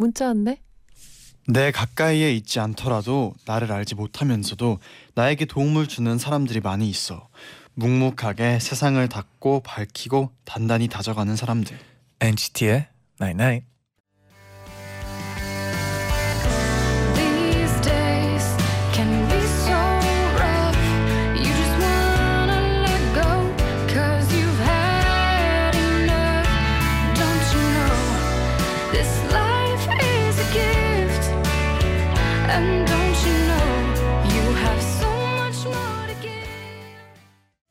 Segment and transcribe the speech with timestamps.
[0.00, 0.62] 문자 왔네.
[1.46, 4.78] 내 가까이에 있지 않더라도 나를 알지 못하면서도
[5.14, 7.28] 나에게 도움을 주는 사람들이 많이 있어.
[7.74, 11.78] 묵묵하게 세상을 닫고 밝히고 단단히 다져가는 사람들.
[12.20, 12.88] NCT의
[13.20, 13.66] Night Night.
[13.66, 13.69] These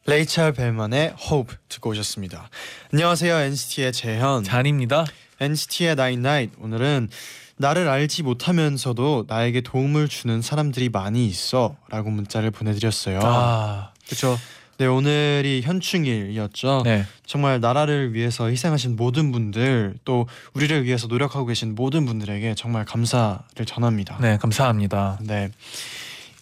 [0.10, 2.50] 레이첼 벨만의 Hope 듣고 오셨습니다.
[2.92, 4.44] 안녕하세요 NCT의 재현.
[4.44, 5.06] 잔입니다.
[5.40, 7.10] NCT의 Night Night 오늘은
[7.58, 13.20] 나를 알지 못하면서도 나에게 도움을 주는 사람들이 많이 있어라고 문자를 보내드렸어요.
[13.22, 14.40] 아, 그렇죠.
[14.80, 16.82] 네 오늘이 현충일이었죠.
[16.86, 17.06] 네.
[17.28, 23.64] 정말 나라를 위해서 희생하신 모든 분들 또 우리를 위해서 노력하고 계신 모든 분들에게 정말 감사를
[23.68, 24.18] 전합니다.
[24.20, 25.20] 네, 감사합니다.
[25.22, 25.52] 네.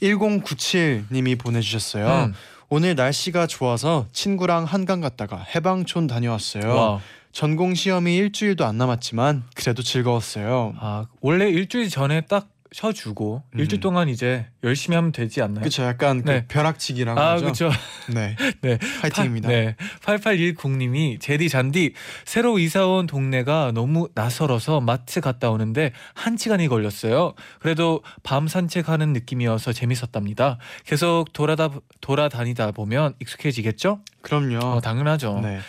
[0.02, 2.28] 1097님이 보내주셨어요.
[2.28, 2.34] 음.
[2.70, 6.68] 오늘 날씨가 좋아서 친구랑 한강 갔다가 해방촌 다녀왔어요.
[6.68, 7.00] 와.
[7.32, 10.73] 전공 시험이 일주일도 안 남았지만 그래도 즐거웠어요.
[10.80, 13.59] 아, 원래 일주일 전에 딱 쉬어주고 음.
[13.59, 15.61] 일주일 동안 이제 열심히 하면 되지 않나요?
[15.61, 15.83] 그렇죠.
[15.83, 16.42] 약간 네.
[16.42, 17.44] 그 벼락치기라고 아, 하죠.
[17.44, 17.72] 그렇죠.
[18.14, 18.36] 네.
[18.61, 18.78] 네.
[19.02, 19.50] 파이팅입니다.
[19.50, 19.75] 네.
[20.03, 21.94] 8810님이 제디 잔디
[22.25, 27.33] 새로 이사 온 동네가 너무 낯설어서 마트 갔다 오는데 한 시간이 걸렸어요.
[27.59, 30.60] 그래도 밤 산책하는 느낌이어서 재밌었답니다.
[30.86, 31.71] 계속 돌아다
[32.02, 34.02] 돌아다니다 보면 익숙해지겠죠?
[34.21, 34.60] 그럼요.
[34.60, 35.39] 어, 당연하죠.
[35.42, 35.60] 네.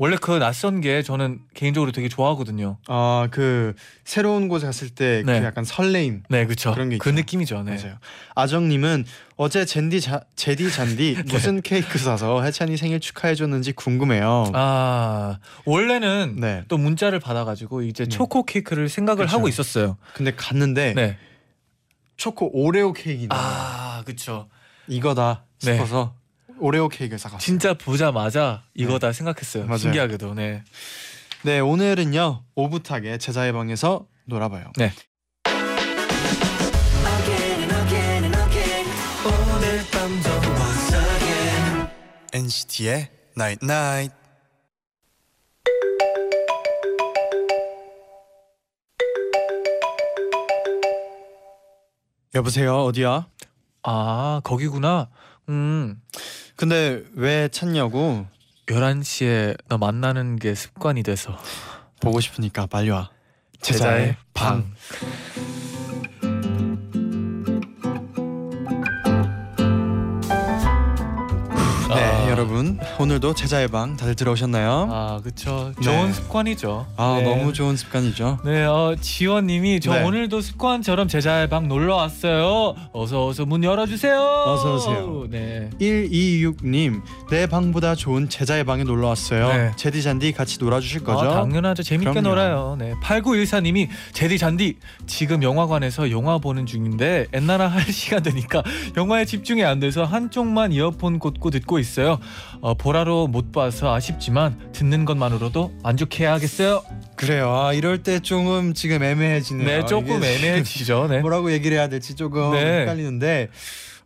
[0.00, 2.78] 원래 그 낯선 게 저는 개인적으로 되게 좋아하거든요.
[2.86, 5.42] 아 그 새로운 곳에 갔을 때그 네.
[5.44, 6.72] 약간 설레임 네, 그렇죠.
[6.72, 7.16] 그런 게그 있죠.
[7.16, 7.62] 느낌이죠.
[7.64, 7.76] 네.
[7.76, 7.98] 맞아요.
[8.36, 9.04] 아정님은
[9.36, 14.52] 어제 젠디 자, 제디 잔디 무슨 케이크 사서 해찬이 생일 축하해 줬는지 궁금해요.
[14.54, 16.62] 아, 원래는 네.
[16.68, 18.08] 또 문자를 받아가지고 이제 네.
[18.08, 19.36] 초코 케이크를 생각을 그쵸.
[19.36, 19.96] 하고 있었어요.
[20.14, 21.16] 근데 갔는데 네.
[22.16, 23.36] 초코 오레오 케이크다.
[23.36, 24.48] 아, 그쵸.
[24.86, 25.72] 이거다 네.
[25.74, 26.14] 싶어서
[26.60, 27.40] 오레오 케이크를 사갔어요.
[27.40, 29.66] 진짜 보자마자 이거다 생각했어요.
[29.66, 29.78] 맞아요.
[29.78, 30.34] 신기하게도.
[30.34, 30.62] 네.
[31.42, 34.72] 네 오늘은요 오붓하게 제자의 방에서 놀아봐요.
[34.76, 34.92] 네.
[42.32, 44.14] NCT의 Night Night.
[52.34, 53.26] 여보세요 어디야?
[53.82, 55.08] 아, 거기구나.
[55.48, 56.00] 음.
[56.58, 58.26] 근데 왜 찾냐고
[58.66, 61.38] 11시에 너 만나는 게 습관이 돼서
[62.00, 63.10] 보고 싶으니까 빨리 와.
[63.60, 64.64] 제자의 방.
[64.64, 65.27] 네
[72.38, 74.88] 여러분 오늘도 제자의 방 다들 들어오셨나요?
[74.92, 75.72] 아, 그쵸.
[75.76, 75.82] 네.
[75.82, 76.86] 좋은 습관이죠.
[76.96, 77.24] 아 네.
[77.24, 78.38] 너무 좋은 습관이죠.
[78.44, 80.04] 네, 어, 지원님이 저 네.
[80.04, 82.76] 오늘도 습관처럼 제자의 방 놀러 왔어요.
[82.92, 84.16] 어서 어서 문 열어주세요.
[84.16, 85.26] 어서 오세요.
[85.28, 85.68] 네.
[85.80, 89.48] 126님 내 방보다 좋은 제자의 방에 놀러 왔어요.
[89.48, 89.72] 네.
[89.74, 91.28] 제디 잔디 같이 놀아주실 거죠?
[91.28, 91.82] 아, 당연하죠.
[91.82, 92.28] 재밌게 그럼요.
[92.28, 92.76] 놀아요.
[92.78, 92.94] 네.
[93.02, 94.76] 8914님이 제디 잔디
[95.08, 98.62] 지금 영화관에서 영화 보는 중인데 엔나나 할 시간 되니까
[98.96, 102.20] 영화에 집중이 안 돼서 한쪽만 이어폰 꽂고 듣고 있어요.
[102.60, 106.82] 어, 보라로 못 봐서 아쉽지만 듣는 것만으로도 만족해야겠어요.
[107.16, 107.52] 그래요.
[107.54, 109.66] 아 이럴 때 조금 지금 애매해지네요.
[109.66, 111.06] 네, 조금 이게 애매해지죠.
[111.08, 111.18] 네.
[111.22, 112.80] 뭐라고 얘기를 해야 될지 조금 네.
[112.80, 113.48] 헷갈리는데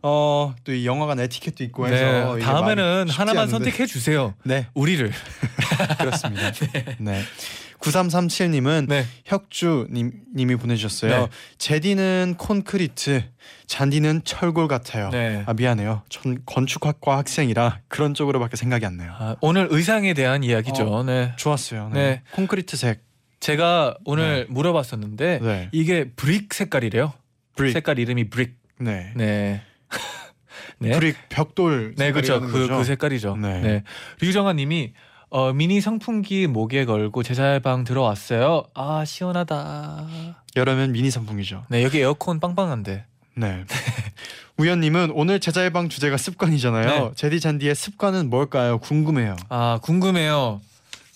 [0.05, 2.41] 어 또 이 영화관 에티켓도 있고 해서 네.
[2.41, 3.51] 다음에는 하나만 않은데.
[3.51, 4.33] 선택해 주세요.
[4.43, 5.11] 네 우리를.
[5.99, 6.51] 그렇습니다.
[6.99, 7.21] 네.
[7.83, 9.05] 9337님은 네.
[9.25, 11.11] 혁주 님, 님이 보내주셨어요.
[11.11, 11.27] 네.
[11.57, 13.23] 제디는 콘크리트,
[13.67, 15.09] 쟌디는 철골 같아요.
[15.09, 15.43] 네.
[15.45, 16.03] 아 미안해요.
[16.09, 19.13] 전 건축학과 학생이라 그런 쪽으로밖에 생각이 안 나요.
[19.17, 21.03] 아, 오늘 의상에 대한 이야기죠.
[21.03, 21.33] 네.
[21.37, 21.89] 좋았어요.
[21.93, 21.99] 네.
[21.99, 22.21] 네.
[22.31, 23.03] 콘크리트색.
[23.41, 25.69] 제가 오늘 물어봤었는데 네.
[25.73, 27.13] 이게 brick 색깔이래요.
[27.55, 27.73] brick.
[27.73, 28.55] 색깔 이름이 brick.
[28.79, 29.11] 네.
[29.15, 29.61] 네.
[30.79, 30.91] 네.
[30.91, 31.93] brick 벽돌.
[31.97, 32.39] 네, 그렇죠.
[32.39, 32.67] 그?
[32.67, 33.35] 그 색깔이죠.
[33.35, 33.61] 네.
[33.61, 33.83] 네.
[34.21, 34.93] 류정아 님이
[35.33, 38.65] 어, 미니 선풍기 목에 걸고 재쟈의 방 들어왔어요.
[38.75, 40.05] 아, 시원하다.
[40.55, 41.65] 여름엔 미니 선풍이죠.
[41.69, 43.05] 네, 여기 에어컨 빵빵한데.
[43.37, 43.65] 네.
[44.59, 46.85] 우연님은 오늘 제자의 방 주제가 습관이잖아요.
[46.85, 47.11] 네.
[47.15, 48.77] 제디 잔디의 습관은 뭘까요?
[48.77, 49.35] 궁금해요.
[49.49, 50.61] 아, 궁금해요.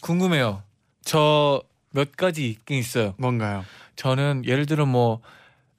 [0.02, 0.63] 궁금해요.
[1.04, 1.62] 저
[1.92, 3.13] 몇 가지 있긴 있어요.
[3.18, 3.63] 뭔가요?
[3.96, 5.22] 저는 예를 들어 뭐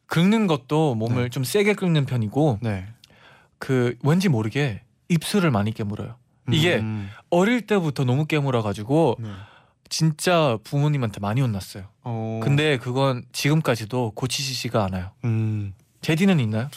[0.07, 1.29] 긁는 것도 몸을 네.
[1.29, 2.87] 좀 세게 긁는 편이고 네.
[3.59, 6.15] 그 왠지 모르게 입술을 많이 깨물어요.
[6.51, 7.11] 이게 음.
[7.31, 9.29] 어릴 때부터 너무 깨물어 가지고 네.
[9.89, 11.85] 진짜 부모님한테 많이 혼났어요.
[12.05, 12.41] 어.
[12.43, 15.11] 근데 그건 지금까지도 고치시지가 않아요.
[15.25, 15.75] 음.
[16.03, 16.69] 제디는 있나요?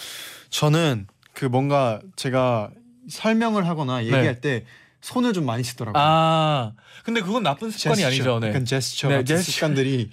[0.49, 2.71] 저는 그 뭔가 제가
[3.09, 4.65] 설명을 하거나 얘기할 때
[5.01, 5.99] 손을 좀 많이 쓰더라고요.
[6.01, 6.07] 네.
[6.07, 6.73] 아
[7.03, 8.39] 근데 그건 나쁜 습관이 제스처, 아니죠.
[8.39, 8.49] 네.
[8.49, 9.51] 약간 제스처 네, 같은 제스처.
[9.51, 10.09] 습관들이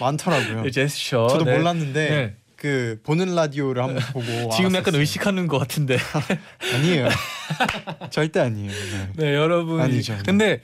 [0.00, 0.62] 많더라고요.
[0.64, 1.26] 네, 제스처.
[1.28, 1.56] 저도 네.
[1.56, 2.36] 몰랐는데 네.
[2.58, 5.00] 그 보는 라디오를 한번 보고 지금 약간 알았었어요.
[5.00, 5.96] 의식하는 것 같은데.
[6.74, 7.08] 아니에요.
[8.10, 8.70] 절대 아니에요.
[8.70, 9.08] 네.
[9.14, 9.80] 네 여러분.
[9.80, 10.18] 아니죠.
[10.26, 10.62] 근데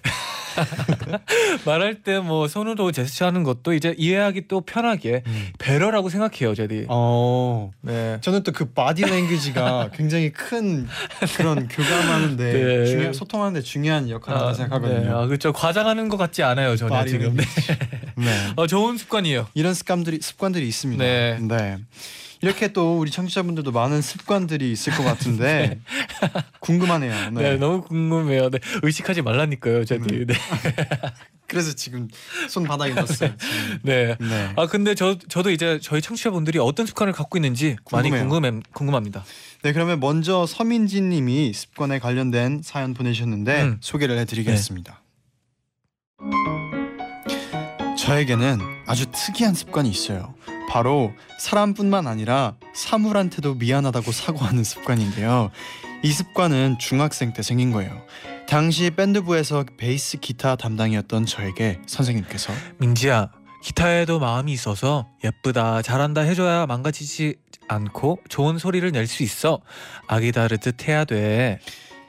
[1.67, 5.49] 말할 때 뭐 손으로 제스처하는 것도 이제 이해하기 또 편하게 음.
[5.59, 6.87] 배려라고 생각해요, 재디.
[6.89, 7.71] 어.
[7.83, 8.19] 네.
[8.21, 10.87] 저는 또 그 바디 랭귀지가 굉장히 큰
[11.37, 12.87] 그런 교감하는데 네.
[12.87, 15.01] 중요 소통하는데 중요한 역할을 한다고 생각하거든요.
[15.01, 15.11] 네.
[15.11, 15.53] 아, 그렇죠.
[15.53, 17.35] 과장하는 것 같지 않아요, 바디 지금.
[17.37, 17.45] 네.
[18.17, 18.53] 네.
[18.55, 19.49] 어, 좋은 습관이에요.
[19.55, 21.03] 이런 습관들이 습관들이 있습니다.
[21.05, 21.79] 네.
[22.45, 25.81] 이렇게 또 우리 청취자분들도 많은 습관들이 있을 것 같은데
[26.61, 27.31] 궁금하네요.
[27.31, 27.43] 네.
[27.43, 27.57] 네.
[27.57, 28.51] 너무 궁금해요.
[28.51, 28.59] 네.
[28.83, 30.15] 의식하지 말라니까요, 제디.
[30.15, 30.27] 음.
[30.27, 30.35] 네.
[31.47, 32.09] 그래서 지금
[32.49, 33.37] 손 바닥에 놨어요.
[33.39, 33.79] 지금.
[33.83, 34.17] 네.
[34.21, 34.53] 네.
[34.57, 38.29] 아 근데 저 저도 이제 저희 청취자분들이 어떤 습관을 갖고 있는지 많이 궁금해요.
[38.29, 39.25] 궁금해 궁금합니다.
[39.63, 43.79] 네, 그러면 먼저 서민진님이 습관에 관련된 사연 보내주셨는데 음.
[43.81, 45.03] 소개를 해드리겠습니다.
[47.97, 50.35] 저에게는 아주 특이한 습관이 있어요.
[50.69, 55.51] 바로 사람뿐만 아니라 사물한테도 미안하다고 사과하는 습관인데요.
[56.03, 58.03] 이 습관은 중학생 때 생긴 거예요.
[58.49, 63.31] 당시 밴드부에서 베이스 기타 담당이었던 저에게 선생님께서 민지야
[63.63, 67.37] 기타에도 마음이 있어서 예쁘다 잘한다 해줘야 망가지지
[67.69, 69.61] 않고 좋은 소리를 낼 수 있어
[70.07, 71.61] 아기 다르듯 해야 돼.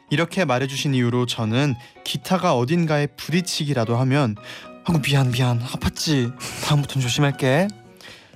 [0.10, 4.36] 이렇게 말해주신 이후로 저는 기타가 어딘가에 부딪히기라도 하면
[4.84, 6.36] 아구 미안 미안 아팠지
[6.66, 7.68] 다음부터는 조심할게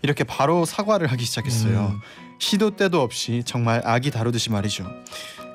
[0.01, 1.93] 이렇게 바로 사과를 하기 시작했어요.
[1.95, 1.99] 음.
[2.39, 4.85] 시도 때도 없이 정말 아기 다루듯이 말이죠.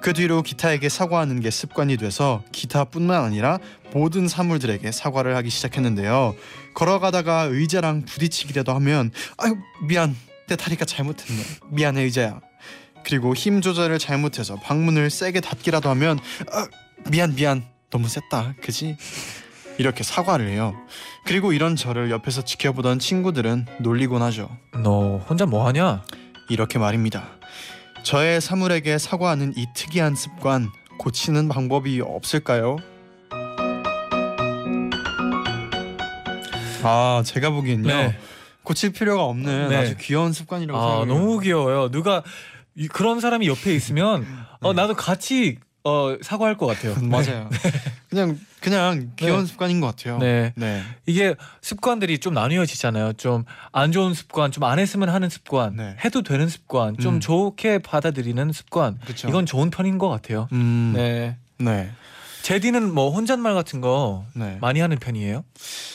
[0.03, 3.59] 그 뒤로 기타에게 사과하는 게 습관이 돼서 기타뿐만 아니라
[3.95, 6.35] 모든 사물들에게 사과를 하기 시작했는데요.
[6.75, 9.57] 걸어가다가 의자랑 부딪히기라도 하면 아유
[9.89, 10.15] 미안.
[10.47, 11.43] 내 다리가 잘못했네.
[11.71, 12.39] 미안해 의자야.
[13.03, 16.19] 그리고 힘 조절을 잘못해서 방문을 세게 닫기라도 하면
[16.53, 16.67] 아,
[17.11, 17.65] 미안 미안.
[17.89, 18.57] 너무 셌다.
[18.61, 18.97] 그지
[19.79, 20.75] 이렇게 사과를 해요
[21.25, 24.49] 그리고 이런 저를 옆에서 지켜보던 친구들은 놀리곤 하죠
[24.83, 26.03] 너 혼자 뭐 하냐?
[26.49, 27.25] 이렇게 말입니다
[28.03, 30.69] 저의 사물에게 사과하는 이 특이한 습관
[30.99, 32.77] 고치는 방법이 없을까요?
[36.83, 38.19] 아 제가 보기엔요 네.
[38.63, 39.77] 고칠 필요가 없는 네.
[39.77, 41.91] 아주 귀여운 습관이라고 아 생각해요 너무 귀여워요.
[41.91, 42.23] 누가
[42.77, 44.27] 이- 그런 사람이 옆에 있으면
[44.61, 44.83] 어 네.
[44.83, 46.95] 나도 같이 어 사과할 것 같아요.
[47.05, 47.49] 맞아요
[48.11, 49.47] 그냥 그냥 귀여운 네.
[49.47, 50.55] 습관인 것 같아요 네.
[50.57, 50.83] 네.
[51.05, 53.13] 이게 습관들이 좀 나뉘어지잖아요.
[53.15, 55.97] 좀 안 좋은 습관, 좀 안 했으면 하는 습관, 네.
[56.05, 57.21] 해도 되는 습관, 좀 음.
[57.21, 58.99] 좋게 받아들이는 습관.
[59.05, 59.29] 그렇죠.
[59.29, 60.49] 이건 좋은 편인 것 같아요.
[60.53, 61.37] 음, 네.
[61.59, 61.91] 네.
[62.43, 64.59] 제디는 뭐 혼잣말 같은 거 네.
[64.61, 65.45] 많이 하는 편이에요?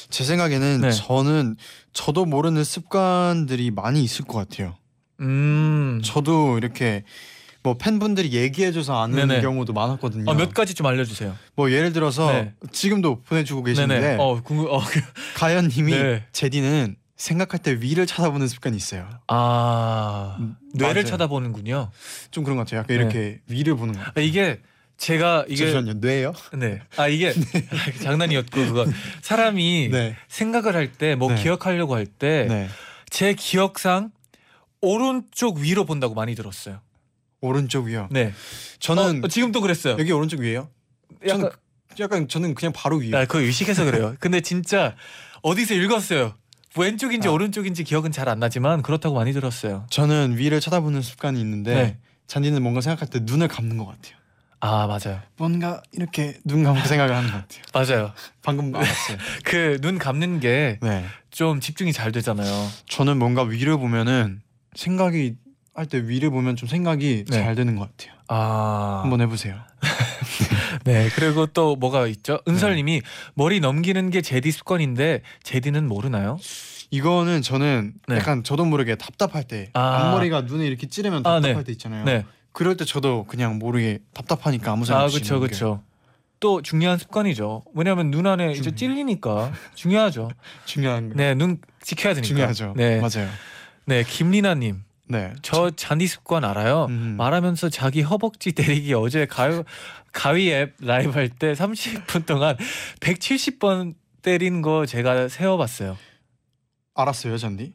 [0.10, 0.92] 제 생각에는 네.
[0.92, 1.56] 저는
[1.94, 4.75] 저도 모르는 습관들이 많이 있을 것 같아요.
[5.21, 6.01] 음.
[6.04, 7.04] 저도 이렇게
[7.61, 9.41] 뭐 팬분들이 얘기해줘서 아는 네네.
[9.41, 10.29] 경우도 많았거든요.
[10.31, 11.35] 어, 몇 가지 좀 알려주세요.
[11.56, 12.53] 뭐 예를 들어서 네.
[12.71, 14.15] 지금도 보내주고 네네.
[14.19, 14.67] 어, 궁금.
[14.69, 15.01] 어, 그-
[15.35, 16.25] 가연님이 네.
[16.31, 19.09] 제디는 생각할 때 위를 쳐다보는 습관이 있어요.
[19.28, 21.06] 아 음, 뇌를 맞아요.
[21.06, 21.92] 쳐다보는군요.
[22.31, 22.80] 좀 그런 것 같아요.
[22.80, 23.04] 약간 네.
[23.04, 23.99] 이렇게 위를 보는 거.
[23.99, 24.61] 아, 이게
[24.95, 25.99] 제가 이게 잠시만요.
[25.99, 26.31] 뇌요?
[26.57, 26.80] 네.
[26.95, 27.33] 아 이게
[28.04, 28.85] 장난이었고 그거
[29.21, 30.16] 사람이 네.
[30.30, 31.44] 생각을 할 때뭐 네.
[31.44, 32.69] 기억하려고 할 때제
[33.09, 33.33] 네.
[33.35, 34.11] 기억상
[34.80, 36.80] 오른쪽 위로 본다고 많이 들었어요.
[37.41, 38.07] 오른쪽 위요.
[38.11, 38.33] 네.
[38.79, 39.95] 저는 어, 지금 또 그랬어요.
[39.99, 40.69] 여기 오른쪽 위에요.
[41.27, 41.51] 약간 저는
[41.99, 43.11] 약간 저는 그냥 바로 위에.
[43.15, 44.15] 아, 그거 의식해서 그래요.
[44.19, 44.95] 근데 진짜
[45.41, 46.33] 어디서 읽었어요.
[46.77, 47.31] 왼쪽인지 아.
[47.31, 49.85] 오른쪽인지 기억은 잘 안 나지만 그렇다고 많이 들었어요.
[49.89, 51.97] 저는 위를 쳐다보는 습관이 있는데 네.
[52.27, 54.15] 잔디는 뭔가 생각할 때 눈을 감는 것 같아요.
[54.61, 55.21] 아 맞아요.
[55.37, 57.63] 뭔가 이렇게 눈 감고 생각을 하는 것 같아요.
[57.73, 58.13] 맞아요.
[58.43, 59.17] 방금 알았어요.
[59.45, 61.59] 그 눈 감는 게좀 네.
[61.61, 62.67] 집중이 잘 되잖아요.
[62.89, 64.41] 저는 뭔가 위를 보면은
[64.75, 65.35] 생각이
[65.73, 67.44] 할 때 위를 보면 좀 생각이 네.
[67.44, 68.18] 잘 되는 것 같아요.
[68.28, 68.99] 아.
[69.04, 69.56] 한번 해보세요.
[70.83, 71.09] 네.
[71.16, 72.40] 그리고 또 뭐가 있죠?
[72.47, 73.02] 은설님이
[73.33, 76.38] 머리 넘기는 게 제디 습관인데 제디는 모르나요?
[76.92, 78.18] 이거는 저는 네.
[78.18, 80.07] 약간 저도 모르게 답답할 때 아.
[80.07, 81.64] 앞머리가 눈에 이렇게 찌르면 아, 답답할 네.
[81.64, 82.04] 때 있잖아요.
[82.06, 82.26] 네.
[82.52, 85.47] 그럴 때 저도 그냥 모르게 답답하니까 아무 생각 아 없이 그렇죠, 넘겨요.
[85.47, 85.83] 그렇죠.
[86.40, 87.64] 또 중요한 습관이죠.
[87.76, 88.76] 왜냐하면 눈 안에 이제 중요해요.
[88.76, 90.30] 찔리니까 중요하죠.
[90.66, 91.16] 중요한 거.
[91.16, 92.28] 네, 눈 지켜야 되니까.
[92.28, 92.73] 중요하죠.
[92.76, 93.30] 네, 맞아요.
[93.85, 95.33] 네, 김리나님, 네.
[95.42, 96.85] 저 잔디 습관 알아요.
[96.89, 97.16] 음.
[97.18, 99.63] 말하면서 자기 허벅지 때리기 어제 가위
[100.13, 102.56] 가위 앱 라이브 할 때 30분 동안
[102.99, 105.97] 170번 때린 거 제가 세어봤어요.
[106.94, 107.73] 알았어요, 잔디?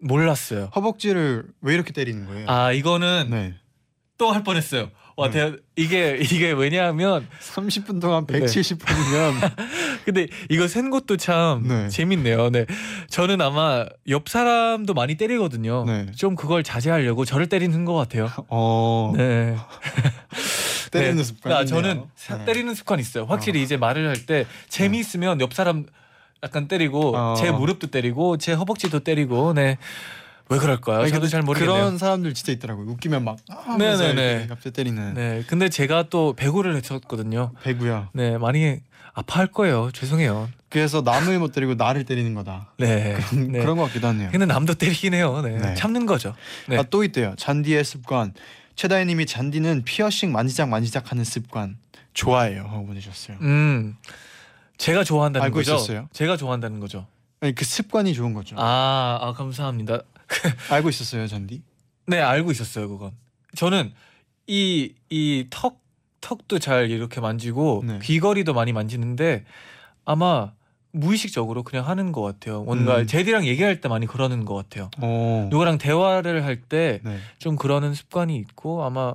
[0.00, 0.70] 몰랐어요.
[0.76, 2.46] 허벅지를 왜 이렇게 때리는 거예요?
[2.48, 3.54] 아 이거는 네.
[4.18, 4.90] 또 할 뻔했어요.
[5.16, 5.52] 와 네.
[5.52, 8.40] 대, 이게 이게 왜냐하면 30분 동안 네.
[8.40, 9.52] 170분이면
[10.04, 11.88] 근데 이거 센 것도 참 네.
[11.88, 12.50] 재밌네요.
[12.50, 12.66] 네.
[13.10, 15.84] 저는 아마 옆 사람도 많이 때리거든요.
[15.84, 16.06] 네.
[16.16, 18.28] 좀 그걸 자제하려고 저를 때리는 것 같아요.
[18.48, 19.56] 어 네.
[20.90, 21.22] 때리는 네.
[21.24, 23.24] 습관이 아, 저는 사- 때리는 습관이 있어요.
[23.24, 25.84] 확실히 이제 말을 할 때 재미있으면 옆 사람
[26.42, 27.34] 약간 때리고 어.
[27.36, 29.76] 제 무릎도 때리고 제 허벅지도 때리고 네.
[30.50, 31.08] 왜 그럴까요?
[31.08, 31.74] 저도 잘 모르겠네요.
[31.74, 32.86] 그런 사람들 진짜 있더라고요.
[32.90, 34.46] 웃기면 막 아, 네네네.
[34.48, 35.44] 갑자기 때리는 네.
[35.46, 37.52] 근데 제가 또 배구를 했었거든요.
[37.62, 38.10] 배구야.
[38.12, 38.36] 네.
[38.36, 38.80] 많이
[39.14, 39.90] 아파할 거예요.
[39.92, 40.48] 죄송해요.
[40.68, 42.72] 그래서 남을 못 때리고 나를 때리는 거다.
[42.78, 43.16] 네.
[43.32, 43.60] 네.
[43.60, 44.30] 그런 것 같기도 하네요.
[44.30, 45.40] 근데 남도 때리긴 해요.
[45.40, 45.56] 네.
[45.56, 45.74] 네.
[45.74, 46.34] 참는 거죠.
[46.68, 46.76] 네.
[46.76, 47.34] 아, 또 있대요.
[47.36, 48.34] 잔디의 습관.
[48.76, 51.76] 최다혜님이 잔디는 피어싱 만지작 만지작 하는 습관
[52.12, 53.38] 좋아해요 하고 보내셨어요.
[53.40, 53.96] 음.
[54.78, 55.76] 제가 좋아한다는 알고 거죠.
[55.76, 56.08] 있었어요?
[56.12, 57.06] 제가 좋아한다는 거죠.
[57.40, 58.56] 아니 그 습관이 좋은 거죠.
[58.58, 60.00] 아, 아 감사합니다.
[60.70, 61.62] 알고 있었어요 잔디?
[62.06, 63.12] 네, 알고 있었어요, 그건.
[63.56, 63.92] 저는
[64.46, 65.80] 이 이 턱
[66.20, 67.98] 턱도 잘 이렇게 만지고 네.
[68.02, 69.44] 귀걸이도 많이 만지는데
[70.04, 70.52] 아마
[70.92, 72.62] 무의식적으로 그냥 하는 것 같아요.
[72.62, 73.06] 뭔가 음.
[73.06, 74.90] 제디랑 얘기할 때 많이 그러는 것 같아요.
[74.98, 75.48] 어.
[75.50, 77.00] 누구랑 대화를 할 때
[77.38, 77.58] 좀 네.
[77.60, 79.14] 그러는 습관이 있고 아마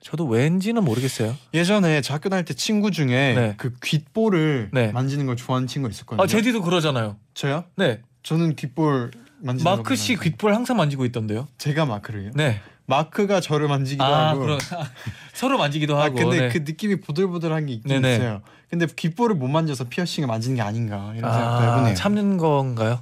[0.00, 1.36] 저도 왠지는 모르겠어요.
[1.54, 3.54] 예전에 저 학교 다닐 때 친구 중에 네.
[3.56, 4.92] 그 귓볼을 네.
[4.92, 6.22] 만지는 걸 좋아하는 친구가 있었거든요.
[6.22, 7.16] 아, 제디도 그러잖아요.
[7.34, 7.64] 저요?
[7.76, 9.10] 네, 저는 귓볼
[9.46, 11.48] 만지는 마크 씨 귓볼 항상 만지고 있던데요.
[11.58, 12.32] 제가 마크를요?
[12.34, 12.60] 네.
[12.86, 14.58] 마크가 저를 만지기도 아, 하고 그럼
[15.34, 16.14] 서로 만지기도 아 하고.
[16.16, 16.48] 근데 네.
[16.50, 18.14] 그 느낌이 보들보들한 게 있긴 네네.
[18.16, 18.42] 있어요.
[18.70, 21.94] 근데 귓볼을 못 만져서 피어싱을 만지는 게 아닌가 이런 생각도 아, 해보네요.
[21.94, 23.00] 참는 건가요?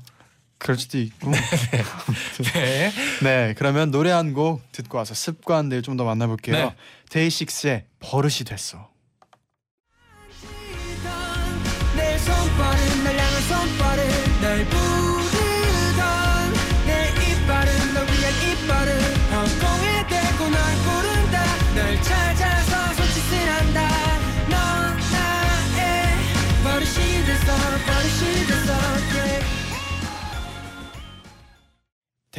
[0.58, 1.30] 그럴 수도 있고.
[2.54, 2.92] 네.
[3.22, 6.56] 네, 그러면 노래 한 곡 듣고 와서 습관들 좀 더 만나볼게요.
[6.56, 6.74] 네.
[7.10, 8.88] 데이식스의 버릇이 됐어.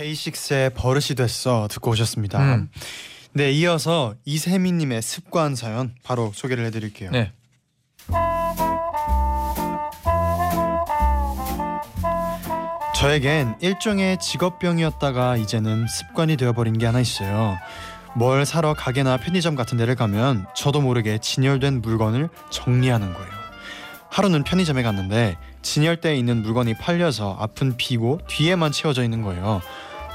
[0.06, 2.40] 데이식스의 버릇이 됐어 듣고 오셨습니다.
[2.40, 2.70] 음.
[3.34, 7.12] 네, 이어서 이세미님의 습관 사연 바로 소개를 해드릴게요.
[7.12, 7.32] 네.
[12.96, 17.58] 저에겐 일종의 직업병이었다가 이제는 습관이 되어버린 게 하나 있어요.
[18.16, 23.32] 뭘 사러 가게나 편의점 같은 데를 가면 저도 모르게 진열된 물건을 정리하는 거예요.
[24.10, 29.62] 하루는 편의점에 갔는데 진열대에 있는 물건이 팔려서 앞은 비고 뒤에만 채워져 있는 거예요.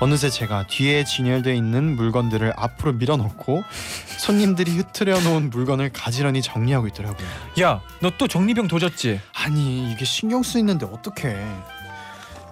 [0.01, 3.63] 어느새 제가 뒤에 진열되어 있는 물건들을 앞으로 밀어넣고
[4.19, 7.27] 손님들이 흐트려 놓은 물건을 가지런히 정리하고 있더라고요.
[7.61, 9.21] 야, 너 또 정리병 도졌지?
[9.35, 11.37] 아니 이게 신경 쓰이는데 어떡해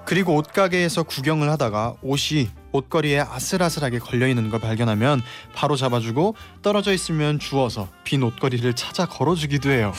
[0.06, 5.20] 그리고 옷가게에서 구경을 하다가 옷이 옷걸이에 아슬아슬하게 걸려 있는 걸 발견하면
[5.54, 9.92] 바로 잡아주고 떨어져 있으면 주워서 빈 옷걸이를 찾아 걸어주기도 해요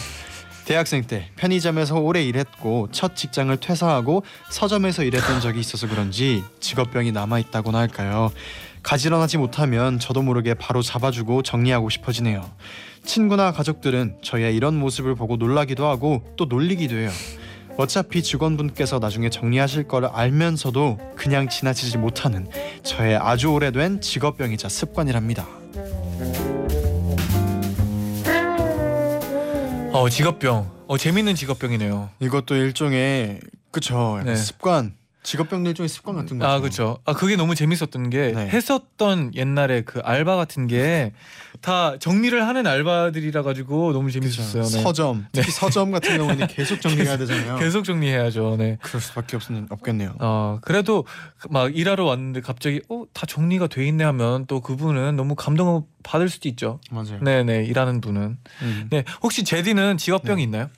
[0.66, 7.40] 대학생 때 편의점에서 오래 일했고 첫 직장을 퇴사하고 서점에서 일했던 적이 있어서 그런지 직업병이 남아
[7.40, 8.32] 있다고나 할까요
[8.84, 12.50] 가지런하지 못하면 저도 모르게 바로 잡아주고 정리하고 싶어지네요
[13.04, 17.10] 친구나 가족들은 저의 이런 모습을 보고 놀라기도 하고 또 놀리기도 해요.
[17.78, 22.48] 어차피 직원분께서 나중에 정리하실 걸 알면서도 그냥 지나치지 못하는
[22.84, 25.59] 저의 아주 오래된 직업병이자 습관이랍니다.
[29.92, 30.72] 어, 직업병.
[30.88, 32.10] 어, 재밌는 직업병이네요.
[32.20, 33.40] 이것도 일종의
[33.72, 34.36] 그쵸 약간 네.
[34.36, 36.50] 습관 직업병도 일종의 습관 같은 거죠.
[36.50, 37.00] 아, 그렇죠.
[37.06, 38.48] 아, 그게 너무 재밌었던 게 네.
[38.48, 41.12] 했었던 옛날에 그 알바 같은 게
[41.62, 44.10] 다 정리를 하는 알바들이라 가지고 너무.
[44.10, 44.64] 재밌었어요.
[44.64, 44.82] 네.
[44.82, 47.58] 서점 특히 서점 같은 경우는 계속 정리해야 되잖아요.
[47.60, 48.56] 계속 정리해야죠.
[48.58, 48.78] 네.
[48.82, 50.16] 그럴 수밖에 없, 없겠네요.
[50.20, 51.06] 어, 그래도
[51.50, 56.30] 막 일하러 왔는데 갑자기 어, 다 정리가 돼 있네 하면 또 그분은 너무 감동을 받을
[56.30, 56.80] 수도 있죠.
[56.90, 57.20] 맞아요.
[57.22, 57.64] 네, 네.
[57.66, 58.38] 일하는 분은.
[58.62, 58.88] 음.
[58.90, 59.04] 네.
[59.22, 60.44] 혹시 제디는 직업병이 네.
[60.44, 60.70] 있나요?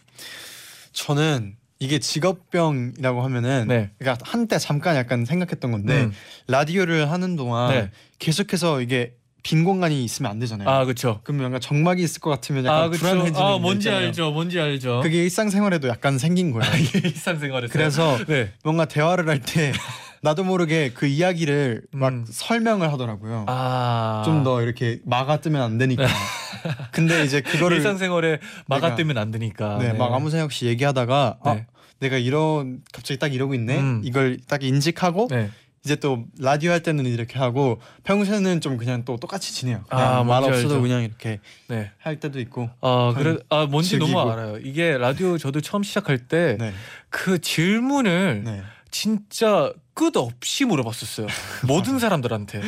[0.94, 3.90] 저는 이게 직업병이라고 하면은 네.
[3.98, 6.12] 그러니까 한때 잠깐 약간 생각했던 건데 음.
[6.48, 7.92] 라디오를 하는 동안 네.
[8.20, 10.70] 계속해서 이게 빈 공간이 있으면 안 되잖아요.
[10.70, 11.22] 아, 그렇죠.
[11.24, 13.00] 그러면 약간 정막이 있을 것 같으면 약간 아, 그렇죠.
[13.00, 14.06] 불안해지는 아, 게 뭔지 있잖아요.
[14.08, 14.32] 알죠.
[14.32, 15.00] 뭔지 알죠.
[15.02, 16.72] 그게 일상생활에도 약간 생긴 거예요.
[17.04, 17.74] 일상생활에서.
[17.74, 18.52] 그래서 네.
[18.64, 19.72] 뭔가 대화를 할 때
[20.24, 22.26] 나도 모르게 그 이야기를 막 음.
[22.30, 23.46] 설명을 하더라고요.
[23.48, 24.22] 아.
[24.24, 26.06] 좀 더 이렇게 막아 뜨면 안 되니까.
[26.92, 29.80] 근데 이제 그거를 일상생활에 막아 뜨면 안 되니까.
[29.80, 31.66] 네, 막 아무 생각 없이 얘기하다가 아, 네.
[32.02, 33.80] 내가 이런 갑자기 딱 이러고 있네.
[33.80, 34.02] 음.
[34.04, 35.52] 이걸 딱 인식하고 네.
[35.86, 39.84] 이제 또 라디오 할 때는 이렇게 하고 평소에는 좀 그냥 또 똑같이 지내요.
[39.90, 40.82] 그냥 아, 말 없어도.
[40.82, 41.92] 그냥 이렇게 네.
[42.00, 42.70] 할 때도 있고.
[42.82, 44.12] 아, 그래 아, 뭔지 즐기고.
[44.12, 44.58] 너무 알아요.
[44.58, 47.38] 이게 라디오 저도 처음 시작할 때그 네.
[47.40, 48.64] 질문을 네.
[48.90, 51.28] 진짜 끝 없이 물어봤었어요.
[51.68, 52.62] 모든 사람들한테.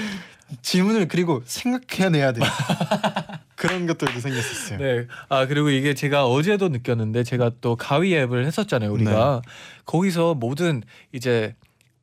[0.61, 2.41] 질문을 그리고 생각해내야 돼.
[3.63, 4.77] 그런 것들도 생겼었어요.
[4.77, 5.07] 네.
[5.29, 8.91] 아 그리고 이게 제가 어제도 느꼈는데 제가 또 가위 앱을 했었잖아요.
[8.91, 9.41] 우리가
[9.85, 11.55] 거기서 모든 이제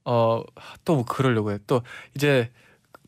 [0.05, 1.59] 어또 그러려고 해.
[1.67, 1.83] 또
[2.15, 2.51] 이제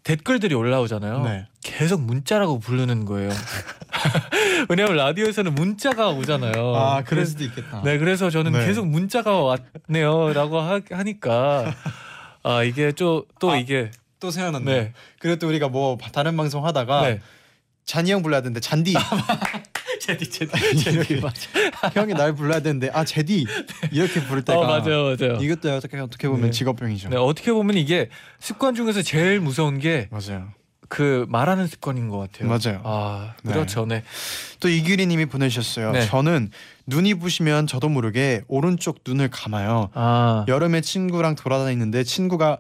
[0.02, 1.22] 댓글들이 올라오잖아요.
[1.22, 1.46] 네.
[1.62, 3.30] 계속 문자라고 부르는 거예요.
[4.68, 6.76] 왜냐면 라디오에서는 문자가 오잖아요.
[6.76, 7.80] 아, 그럴 수도 있겠다.
[7.82, 8.66] 네, 그래서 저는 네.
[8.66, 9.56] 계속 문자가
[9.88, 11.72] 왔네요라고 하, 하니까
[12.42, 13.90] 아 이게 좀또 아, 이게
[14.20, 14.64] 또 생각났네.
[14.64, 14.92] 네.
[15.20, 17.20] 그리고 또 우리가 뭐 다른 방송 하다가 네.
[17.84, 18.94] 잔이 형 불러야 되는데 잔디
[20.00, 21.48] 제디 제디 제디 맞아.
[21.94, 23.46] 형이 날 불러야 되는데 아 제디
[23.92, 25.38] 이렇게 부를 때가 어 맞아요 맞아요.
[25.40, 26.50] 이것도 어떻게 어떻게 보면 네.
[26.50, 27.08] 직업병이죠.
[27.10, 28.08] 네, 어떻게 보면 이게
[28.40, 30.48] 습관 중에서 제일 무서운 게그 맞아요.
[31.28, 32.48] 말하는 습관인 것 같아요.
[32.48, 32.82] 맞아요.
[32.84, 33.52] 아 네.
[33.52, 33.86] 그렇죠.
[33.86, 34.02] 네.
[34.60, 35.92] 또 이규리님이 보내주셨어요.
[35.92, 36.06] 네.
[36.06, 36.50] 저는
[36.86, 39.88] 눈이 부시면 저도 모르게 오른쪽 눈을 감아요.
[39.94, 42.58] 아 여름에 친구랑 돌아다니는데 친구가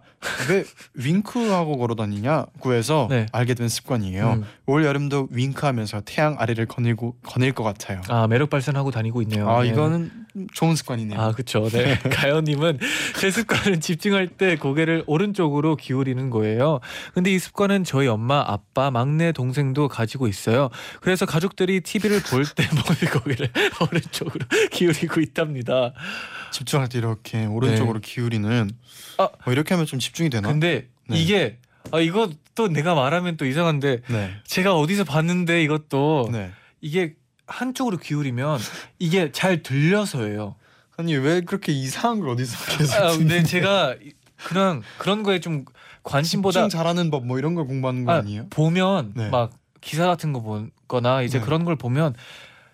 [0.48, 3.26] 왜 윙크하고 걸어다니냐고 해서 네.
[3.32, 4.32] 알게 된 습관이에요.
[4.32, 4.44] 음.
[4.66, 8.00] 올 여름도 윙크하면서 태양 아래를 거닐고 거닐 것 같아요.
[8.08, 9.48] 아 매력 발산하고 다니고 있네요.
[9.50, 9.68] 아 네.
[9.68, 10.10] 이거는
[10.54, 11.20] 좋은 습관이네요.
[11.20, 11.68] 아 그렇죠.
[11.68, 11.98] 네.
[12.10, 12.78] 가연님은
[13.18, 16.80] 제 습관은 집중할 때 고개를 오른쪽으로 기울이는 거예요.
[17.14, 20.70] 근데 이 습관은 저희 엄마, 아빠, 막내 동생도 가지고 있어요.
[21.00, 25.92] 그래서 가족들이 TV를 볼 때 머리 고개를 오른쪽으로 기울이고 있답니다.
[26.50, 28.70] 집중할 때 이렇게 오른쪽으로 기울이는
[29.18, 29.28] 아.
[29.44, 30.48] 뭐 이렇게 하면 좀 집중이 되나?
[30.48, 31.18] 근데 네.
[31.18, 31.58] 이게
[31.90, 34.34] 아 이거 또 내가 말하면 또 이상한데 네.
[34.44, 36.50] 제가 어디서 봤는데 이것도 네.
[36.80, 37.14] 이게
[37.46, 38.58] 한쪽으로 기울이면
[38.98, 40.56] 이게 잘 들려서예요.
[40.96, 43.42] 아니 왜 그렇게 이상한 걸 어디서 계속 아, 근데?
[43.42, 43.96] 제가
[44.36, 45.64] 그냥 그런 거에 좀
[46.02, 48.46] 관심보다 잘하는 법 뭐 이런 걸 공부하는 거 아, 아니에요?
[48.50, 49.28] 보면 네.
[49.30, 51.44] 막 기사 같은 거 보거나 이제 네.
[51.44, 52.14] 그런 걸 보면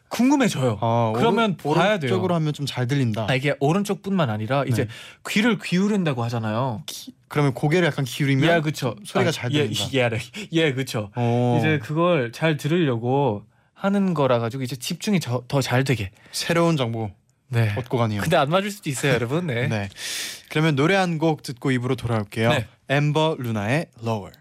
[0.09, 0.79] 궁금해져요.
[0.81, 2.09] 아, 그러면 오른, 봐야 돼요.
[2.11, 3.27] 오른쪽으로 하면 좀 잘 들린다.
[3.29, 4.91] 아, 이게 오른쪽뿐만 아니라 이제 네.
[5.29, 6.83] 귀를 기울인다고 하잖아요.
[7.29, 8.97] 그러면 고개를 약간 기울이면 예, 그쵸.
[9.05, 9.85] 소리가 아, 잘 예, 들린다.
[9.95, 10.11] 예,
[10.55, 10.75] 예, 예.
[11.15, 13.45] 어, 이제 그걸 잘 들으려고
[13.79, 16.11] 하는 거라 가지고 이제 집중이 더 잘 되게.
[16.33, 17.11] 새로운 정보
[17.49, 17.75] 네.
[17.77, 18.21] 얻고 가네요.
[18.21, 19.47] 근데 안 맞을 수도 있어요, 여러분.
[19.47, 19.67] 네.
[19.69, 19.89] 네.
[20.51, 22.51] 그러면 노래 한 곡 듣고 입으로 돌아올게요.
[22.51, 22.67] 네.
[22.89, 24.33] 엠버 루나의 Lower.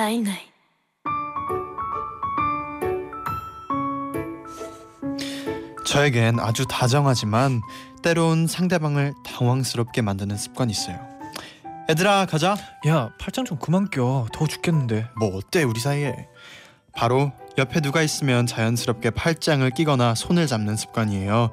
[0.00, 0.38] night night
[5.84, 7.60] 저에겐 아주 다정하지만
[8.02, 10.98] 때론 상대방을 당황스럽게 만드는 습관이 있어요.
[11.90, 12.56] 얘들아 가자.
[12.86, 14.26] 야, 팔짱 좀 그만 껴.
[14.32, 15.06] 더워 죽겠는데.
[15.18, 16.14] 뭐 어때 우리 사이에?
[16.94, 21.50] 바로 옆에 누가 있으면 자연스럽게 팔짱을 끼거나 손을 잡는 습관이에요.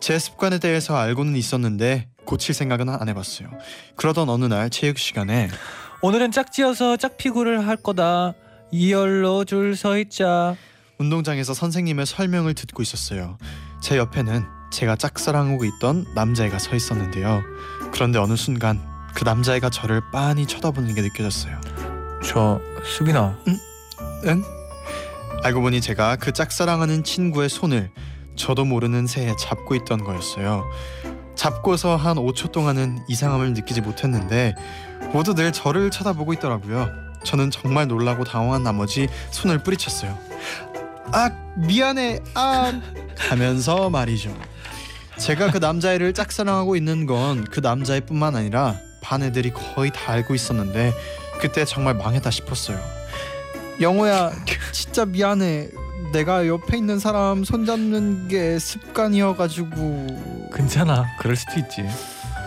[0.00, 3.50] 제 습관에 대해서 알고는 있었는데 고칠 생각은 안 해봤어요.
[3.94, 5.48] 그러던 어느 날 체육 시간에
[6.04, 8.34] 오늘은 짝지어서 짝피구를 할 거다.
[8.70, 10.54] 이열로 줄 서 있자.
[10.98, 13.38] 운동장에서 선생님의 설명을 듣고 있었어요.
[13.80, 17.42] 제 옆에는 제가 짝사랑하고 있던 남자애가 서 있었는데요.
[17.90, 18.82] 그런데 어느 순간
[19.14, 21.58] 그 남자애가 저를 빤히 쳐다보는 게 느껴졌어요.
[22.22, 23.38] 저 수빈아.
[24.26, 24.42] 응?
[25.42, 27.90] 알고 보니 제가 그 짝사랑하는 친구의 손을
[28.36, 30.70] 저도 모르는 새에 잡고 있던 거였어요.
[31.34, 34.54] 잡고서 한 5초 동안은 이상함을 느끼지 못했는데
[35.14, 36.90] 모두들 저를 쳐다보고 있더라고요.
[37.22, 40.18] 저는 정말 놀라고 당황한 나머지 손을 뿌리쳤어요.
[41.12, 42.72] 아 미안해 아
[43.16, 44.36] 하면서 말이죠.
[45.16, 50.92] 제가 그 남자애를 짝사랑하고 있는 건 그 남자애뿐만 아니라 반 애들이 거의 다 알고 있었는데
[51.40, 52.80] 그때 정말 망했다 싶었어요.
[53.80, 54.32] 영호야
[54.72, 55.68] 진짜 미안해.
[56.12, 61.06] 내가 옆에 있는 사람 손잡는 게 습관이어가지고 괜찮아.
[61.20, 61.84] 그럴 수도 있지.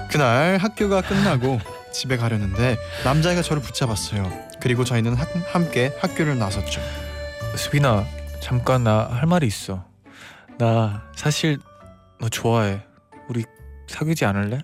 [0.10, 1.60] 그날 학교가 끝나고
[1.98, 4.32] 집에 가려는데 남자애가 저를 붙잡았어요.
[4.62, 6.80] 그리고 저희는 하- 함께 학교를 나섰죠.
[7.56, 8.06] 수빈아,
[8.40, 9.84] 잠깐 나 할 말이 있어.
[10.60, 11.58] 나 사실
[12.20, 12.82] 너 좋아해.
[13.30, 13.44] 우리
[13.88, 14.60] 사귀지 않을래?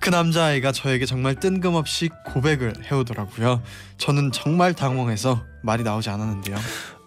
[0.00, 3.62] 그 남자아이가 저에게 정말 뜬금없이 고백을 해오더라고요.
[3.98, 6.56] 저는 정말 당황해서 말이 나오지 않았는데요.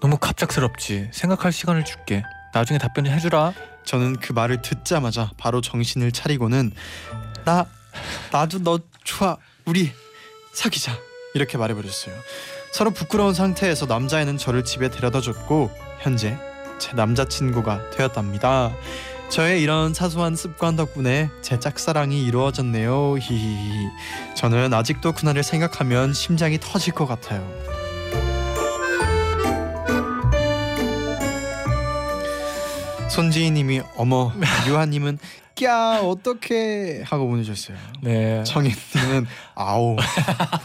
[0.02, 1.10] 너무 갑작스럽지.
[1.12, 2.24] 생각할 시간을 줄게.
[2.54, 3.54] 나중에 답변을 해주라.
[3.84, 6.72] 저는 그 말을 듣자마자 바로 정신을 차리고는
[7.46, 7.66] 나
[8.32, 9.92] 나도 너 좋아 우리
[10.54, 10.98] 사귀자
[11.34, 12.16] 이렇게 말해버렸어요.
[12.72, 16.38] 서로 부끄러운 상태에서 남자애는 저를 집에 데려다줬고 현재
[16.80, 18.74] 제 남자친구가 되었답니다.
[19.30, 23.18] 저의 이런 사소한 습관 덕분에 제 짝사랑이 이루어졌네요.
[23.18, 23.88] 히히히.
[24.36, 27.42] 저는 아직도 그날을 생각하면 심장이 터질 것 같아요.
[33.10, 34.34] 손지희님이 어머
[34.68, 35.20] 유하님은
[35.56, 37.78] 꺄 어떡해 하고 보내셨어요.
[38.02, 38.44] 네.
[38.44, 39.96] 정혜님은 아오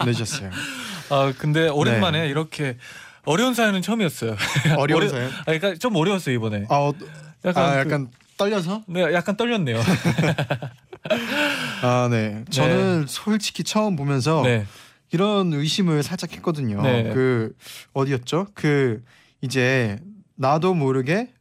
[0.00, 0.50] 보내셨어요.
[1.10, 2.76] 아 근데 오랜만에 이렇게
[3.24, 4.36] 어려운 사연은 처음이었어요.
[4.78, 5.30] 어려운 어려- 사연?
[5.30, 6.64] 아, 그러니까 좀 어려웠어요 이번에.
[6.68, 6.94] 아, 어,
[7.44, 8.82] 약간, 아 그- 약간 떨려서?
[8.86, 9.80] 네, 약간 떨렸네요.
[11.82, 12.44] 아 네.
[12.50, 14.66] 저는 솔직히 처음 보면서 네.
[15.10, 16.82] 이런 의심을 살짝 했거든요.
[16.82, 17.10] 네.
[17.14, 17.52] 그
[17.94, 18.48] 어디였죠?
[18.54, 19.02] 그
[19.40, 19.98] 이제
[20.36, 21.32] 나도 모르게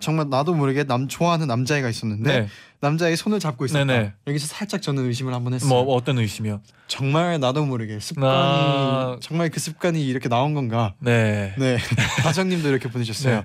[0.00, 2.48] 정말 나도 모르게 남 좋아하는 남자애가 있었는데 네.
[2.80, 3.84] 남자의 손을 잡고 있었다.
[3.84, 4.12] 네네.
[4.26, 5.68] 여기서 살짝 저는 의심을 한번 했어요.
[5.68, 6.60] 뭐 어떤 의심이요?
[6.88, 9.16] 정말 나도 모르게 습관이 아.
[9.20, 10.94] 정말 그 습관이 이렇게 나온 건가?
[10.98, 11.54] 네.
[11.58, 11.78] 네.
[12.22, 13.36] 다정님도 이렇게 보내셨어요.
[13.36, 13.44] 네.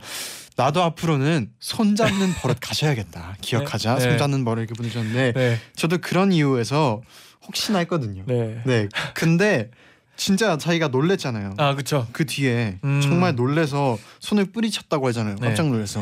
[0.55, 3.37] 나도 앞으로는 손 잡는 버릇 가셔야겠다.
[3.41, 3.95] 기억하자.
[3.95, 4.01] 네.
[4.01, 5.59] 손 잡는 버릇 이렇게 보내셨는데 네.
[5.75, 7.01] 저도 그런 이유에서
[7.45, 8.23] 혹시나 했거든요.
[8.25, 8.61] 네.
[8.65, 8.89] 네.
[9.13, 9.69] 근데
[10.17, 11.53] 진짜 자기가 놀랬잖아요.
[11.57, 12.07] 아 그렇죠.
[12.11, 13.01] 그 뒤에 음.
[13.01, 15.35] 정말 놀래서 손을 뿌리쳤다고 하잖아요.
[15.35, 15.47] 네.
[15.47, 16.01] 깜짝 놀라서.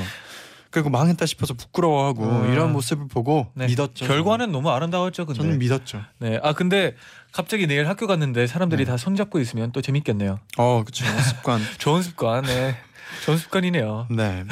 [0.76, 2.52] 그리고 망했다 싶어서 부끄러워하고 음.
[2.52, 3.66] 이런 모습을 보고 네.
[3.68, 4.06] 믿었죠.
[4.06, 5.26] 결과는 너무 아름다웠죠.
[5.26, 5.40] 근데.
[5.42, 6.02] 저는 믿었죠.
[6.20, 6.38] 네.
[6.44, 6.96] 아 근데
[7.32, 8.92] 갑자기 내일 학교 갔는데 사람들이 네.
[8.92, 10.38] 다 손잡고 있으면 또 재밌겠네요.
[10.58, 11.06] 어, 그렇죠.
[11.24, 11.62] 습관.
[11.78, 12.44] 좋은 습관.
[12.44, 12.76] 네.
[13.24, 14.08] 좋은 습관이네요.
[14.12, 14.44] 네.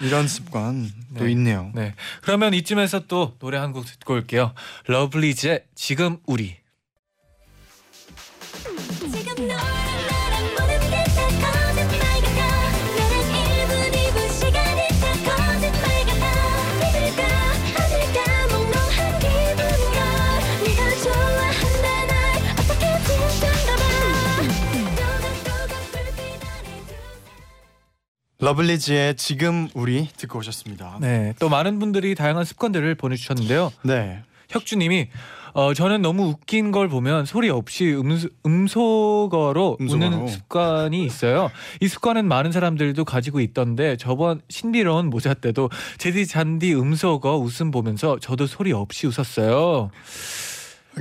[0.00, 1.32] 이런 습관 또 네.
[1.32, 1.72] 있네요.
[1.74, 1.94] 네.
[2.22, 4.52] 그러면 이쯤에서 또 노래 한 곡 듣고 올게요.
[4.86, 6.54] 러블리즈의 지금 우리.
[9.10, 9.54] 지금 너
[28.48, 30.96] 러블리즈의 지금 우리 듣고 오셨습니다.
[31.02, 31.34] 네.
[31.38, 33.70] 또 많은 분들이 다양한 습관들을 보내주셨는데요.
[33.82, 34.22] 네.
[34.48, 35.08] 혁주님이
[35.52, 40.28] 어 저는 너무 웃긴 걸 보면 소리 없이 음소, 음소거로 음소거로.
[40.28, 41.50] 습관이 있어요.
[41.82, 48.18] 이 습관은 많은 사람들도 가지고 있던데 저번 신비로운 모자 때도 제디 잔디 음소거 웃음 보면서
[48.18, 49.90] 저도 소리 없이 웃었어요.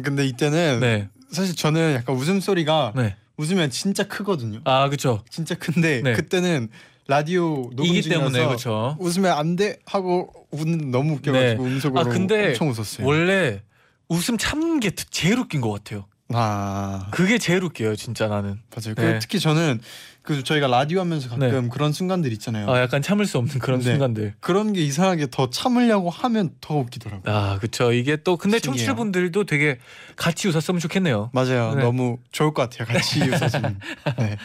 [0.04, 3.16] 근데 이때는 네, 사실 저는 약간 웃음 소리가 네.
[3.38, 4.60] 웃으면 진짜 크거든요.
[4.66, 5.24] 아 그렇죠.
[5.30, 6.12] 진짜 큰데 네.
[6.12, 6.68] 그때는
[7.08, 8.96] 라디오 녹음 이기 중이라서 때문에 그렇죠.
[9.00, 13.08] 웃으면 안 돼 하고 웃는 너무 웃겨가지고 음속으로 아, 근데 엄청 웃었어요.
[13.08, 13.62] 원래
[14.10, 16.06] 웃음 참는 게 제일 웃긴 것 같아요.
[16.34, 18.60] 아 그게 제일 웃겨요, 진짜 나는.
[18.76, 18.96] 맞아요.
[18.96, 19.14] 네.
[19.14, 19.80] 그 특히 저는
[20.28, 22.70] 그 저희가 라디오 하면서 가끔 그런 순간들 있잖아요.
[22.70, 23.92] 아 약간 참을 수 없는 그런 네.
[23.92, 24.34] 순간들.
[24.42, 27.34] 그런 게 이상하게 더 참으려고 하면 더 웃기더라고요.
[27.34, 27.94] 아 그렇죠.
[27.94, 28.76] 이게 또 근데 신기해요.
[28.76, 29.78] 청취자분들도 되게
[30.18, 31.30] 같이 웃었으면 좋겠네요.
[31.32, 31.76] 맞아요.
[31.76, 31.82] 네.
[31.82, 32.94] 너무 좋을 것 같아요.
[32.94, 33.80] 같이 웃어주는.
[34.20, 34.36] 네.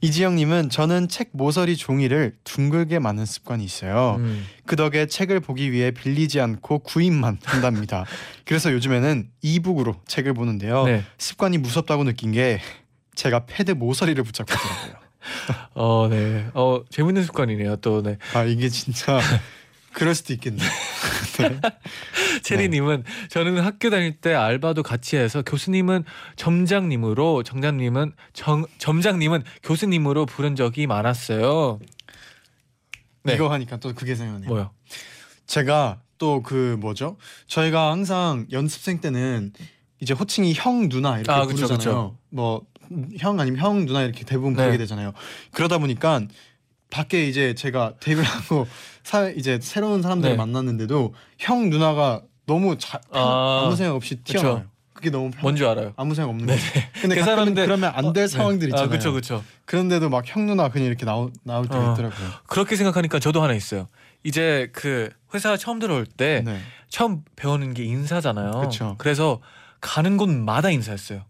[0.00, 4.16] 이지영님은 저는 책 모서리 종이를 둥글게 마는 습관이 있어요.
[4.18, 4.44] 음.
[4.66, 8.04] 그 덕에 책을 보기 위해 빌리지 않고 구입만 한답니다.
[8.44, 10.86] 그래서 요즘에는 이북으로 책을 보는데요.
[10.86, 11.04] 네.
[11.18, 12.60] 습관이 무섭다고 느낀 게
[13.14, 15.03] 제가 패드 모서리를 붙잡고 있더라고요.
[15.74, 16.48] 어, 네.
[16.54, 17.76] 어, 재밌는 습관이네요.
[17.76, 18.18] 또 네.
[18.34, 19.20] 아 이게 진짜
[19.92, 20.68] 그럴 수도 있겠네요.
[22.42, 26.04] 체리님은 저는 학교 다닐 때 알바도 같이 해서 교수님은
[26.36, 31.78] 점장님으로 정장님은 정, 점장님은 교수님으로 부른 적이 많았어요.
[33.22, 33.34] 네.
[33.34, 34.48] 이거 하니까 또 그게 생각나요.
[34.48, 34.70] 뭐요?
[35.46, 37.16] 제가 또 그 뭐죠?
[37.46, 39.52] 저희가 항상 연습생 때는
[40.00, 42.16] 이제 호칭이 형 누나 이렇게 아, 그쵸, 부르잖아요.
[42.30, 42.62] 뭐
[43.18, 44.58] 형 아니면 형 누나 이렇게 대부분 네.
[44.62, 45.12] 부르게 되잖아요.
[45.52, 46.20] 그러다 보니까
[46.90, 48.66] 밖에 이제 제가 데뷔를 하고
[49.02, 50.36] 사 이제 새로운 사람들을 네.
[50.36, 54.38] 만났는데도 형 누나가 너무 자, 아, 아무 생각 없이 그쵸.
[54.38, 54.64] 튀어나와요.
[54.92, 55.92] 그게 너무 편, 뭔지 알아요.
[55.96, 56.54] 아무 생각 없는 네.
[56.54, 56.80] 거죠.
[57.02, 58.86] 근데 그 사람들- 그러면 안될 상황들 있잖아요.
[58.86, 59.42] 아, 그렇죠, 그렇죠.
[59.64, 61.92] 그런데도 막 형 누나 그냥 이렇게 나오, 나올 때가 어.
[61.94, 62.28] 있더라고요.
[62.46, 63.88] 그렇게 생각하니까 저도 하나 있어요.
[64.22, 66.60] 이제 그 회사 처음 들어올 때 네.
[66.88, 68.52] 처음 배우는 게 인사잖아요.
[68.60, 68.96] 그쵸.
[69.04, 69.40] 래서
[69.80, 71.22] 가는 곳마다 인사했어요.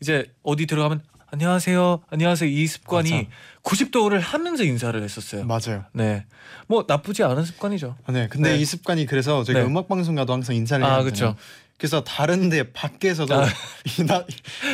[0.00, 3.26] 이제 어디 들어가면 안녕하세요, 안녕하세요 이 습관이 맞아.
[3.62, 5.44] 90도를 하면서 인사를 했었어요.
[5.44, 5.84] 맞아요.
[5.92, 6.24] 네,
[6.66, 7.96] 뭐 나쁘지 않은 습관이죠.
[8.06, 8.58] 아, 네, 근데 네.
[8.58, 9.66] 이 습관이 그래서 저희가 네.
[9.66, 11.02] 음악 방송 가도 항상 인사를 아.
[11.04, 11.36] 되잖아요.
[11.76, 13.44] 그래서 다른데 밖에서도 아.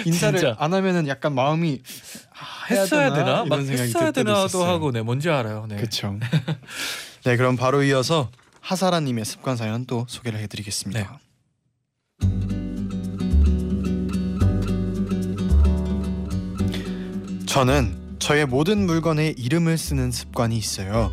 [0.06, 0.56] 인사를 진짜.
[0.58, 1.82] 안 하면은 약간 마음이
[2.30, 3.44] 아, 했어야 되나?
[3.44, 4.64] 막 생각이 했어야 되나도.
[4.64, 5.66] 하고 네, 뭔지 알아요.
[5.68, 5.76] 네.
[5.76, 6.16] 그렇죠.
[7.24, 11.18] 네, 그럼 바로 이어서 하사라님의 습관 사연 또 소개를 해드리겠습니다.
[17.54, 21.12] 저는 저의 모든 물건에 이름을 쓰는 습관이 있어요.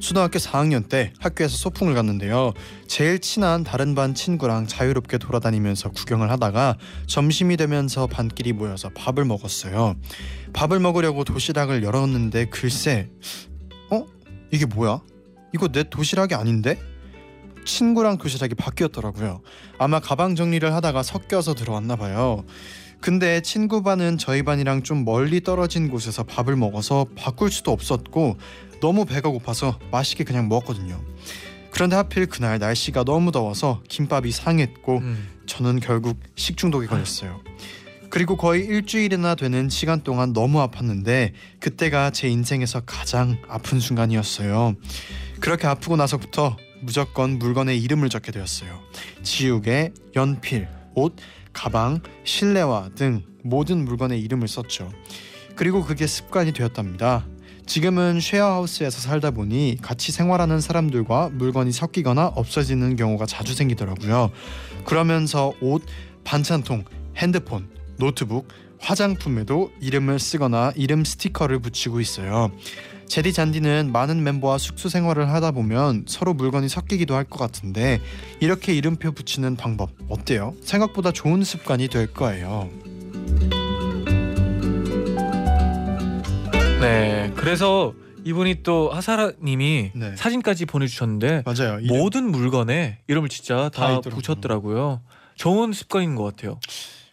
[0.00, 2.52] 초등학교 4학년 때 학교에서 소풍을 갔는데요.
[2.86, 9.96] 제일 친한 다른 반 친구랑 자유롭게 돌아다니면서 구경을 하다가 점심이 되면서 반끼리 모여서 밥을 먹었어요.
[10.52, 13.08] 밥을 먹으려고 도시락을 열었는데 글쎄,
[13.90, 14.04] 어?
[14.52, 15.00] 이게 뭐야?
[15.54, 16.78] 이거 내 도시락이 아닌데?
[17.64, 19.40] 친구랑 도시락이 바뀌었더라고요.
[19.78, 22.44] 아마 가방 정리를 하다가 섞여서 들어왔나 봐요.
[23.00, 28.36] 근데 친구 반은 저희 반이랑 좀 멀리 떨어진 곳에서 밥을 먹어서 바꿀 수도 없었고
[28.80, 31.00] 너무 배가 고파서 맛있게 그냥 먹었거든요.
[31.70, 35.28] 그런데 하필 그날 날씨가 너무 더워서 김밥이 상했고 음.
[35.46, 37.40] 저는 결국 식중독에 걸렸어요.
[38.10, 44.76] 그리고 거의 일주일이나 되는 시간 동안 너무 아팠는데 그때가 제 인생에서 가장 아픈 순간이었어요.
[45.40, 48.80] 그렇게 아프고 나서부터 무조건 물건에 이름을 적게 되었어요.
[49.22, 51.16] 지우개, 연필, 옷,
[51.58, 54.92] 가방, 실내화 등 모든 물건에 이름을 썼죠.
[55.56, 57.26] 그리고 그게 습관이 되었답니다.
[57.66, 64.30] 지금은 쉐어하우스에서 살다 보니 같이 생활하는 사람들과 물건이 섞이거나 없어지는 경우가 자주 생기더라고요.
[64.84, 65.82] 그러면서 옷,
[66.22, 66.84] 반찬통,
[67.16, 67.68] 핸드폰,
[67.98, 68.46] 노트북,
[68.78, 72.52] 화장품에도 이름을 쓰거나 이름 스티커를 붙이고 있어요.
[73.08, 78.00] 제디 잔디는 많은 멤버와 숙소 생활을 하다 보면 서로 물건이 섞이기도 할 것 같은데
[78.40, 80.54] 이렇게 이름표 붙이는 방법 어때요?
[80.62, 82.70] 생각보다 좋은 습관이 될 거예요.
[86.80, 87.30] 네.
[87.36, 87.92] 그래서
[88.24, 90.16] 이분이 또 하사라님이 네.
[90.16, 91.80] 사진까지 보내주셨는데 맞아요.
[91.86, 94.10] 모든 물건에 이름을 진짜 다 다.
[94.10, 95.02] 붙였더라고요.
[95.34, 96.58] 좋은 습관인 것 같아요.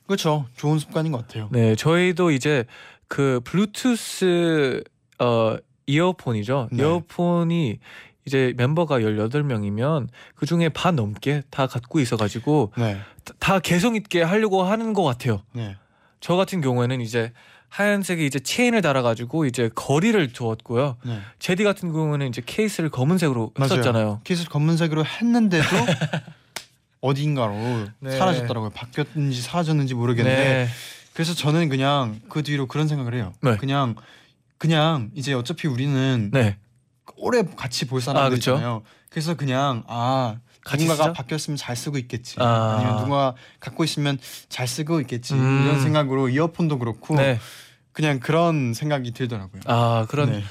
[0.08, 0.46] 그렇죠.
[0.56, 1.50] 좋은 습관인 것 같아요.
[1.52, 2.64] 네, 저희도 이제
[3.08, 4.84] 그 블루투스
[5.20, 6.70] 어 이어폰이죠.
[6.72, 6.84] 네.
[6.84, 7.80] 이어폰이
[8.26, 12.98] 이제 멤버가 18명이면 그 중에 반 넘게 다 갖고 있어가지고 네.
[13.24, 15.42] 다- 다 개성 있게 하려고 하는 것 같아요.
[15.54, 15.76] 네.
[16.22, 17.32] 저 같은 경우에는 이제
[17.70, 20.98] 하얀색에 이제 체인을 달아가지고 이제 거리를 두었고요.
[21.06, 21.20] 네.
[21.40, 23.72] 제디 같은 경우는 이제 케이스를 검은색으로 맞아요.
[23.74, 24.22] 했었잖아요.
[24.24, 25.66] 케이스 검은색으로 했는데도
[27.02, 27.54] 어딘가로
[28.00, 28.12] 네.
[28.18, 28.72] 사라졌더라고요.
[28.72, 30.68] 바뀌었는지 사라졌는지 모르겠는데 네,
[31.14, 33.34] 그래서 저는 그냥 그 뒤로 그런 생각을 해요.
[33.42, 33.58] 네.
[33.58, 33.96] 그냥
[34.58, 36.58] 그냥 이제 어차피 우리는 네,
[37.18, 38.12] 오래 같이 볼 아, 그쵸.
[38.14, 38.84] 사람들이잖아요.
[39.10, 41.14] 그래서 그냥 아 같이 누군가가 쓰자?
[41.14, 42.36] 바뀌었으면 잘 쓰고 있겠지.
[42.40, 42.44] 아.
[42.46, 42.80] 아.
[42.80, 44.18] 니면 누가 갖고 있으면
[44.50, 45.34] 잘 쓰고 있겠지.
[45.34, 45.64] 음.
[45.64, 47.40] 이런 생각으로 이어폰도 그렇고 네.
[47.92, 49.62] 그냥 그런 생각이 들더라고요.
[49.66, 50.44] 아 그런 네.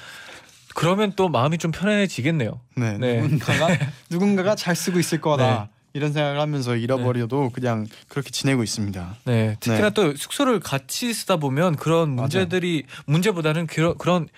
[0.75, 2.61] 그러면 또 마음이 좀 편안해지겠네요.
[2.77, 2.99] 네.
[2.99, 3.21] 네.
[3.21, 3.69] 누군가가
[4.11, 5.69] 누군가가 잘 쓰고 있을 거다.
[5.95, 5.99] 네.
[5.99, 9.17] 이런 생각을 하면서 잃어버려도 그냥 그렇게 지내고 있습니다.
[9.25, 9.95] 네, 특히나 네.
[9.95, 12.11] 또 숙소를 같이 쓰다 보면 그런.
[12.11, 14.29] 문제들이 문제보다는 그런 그런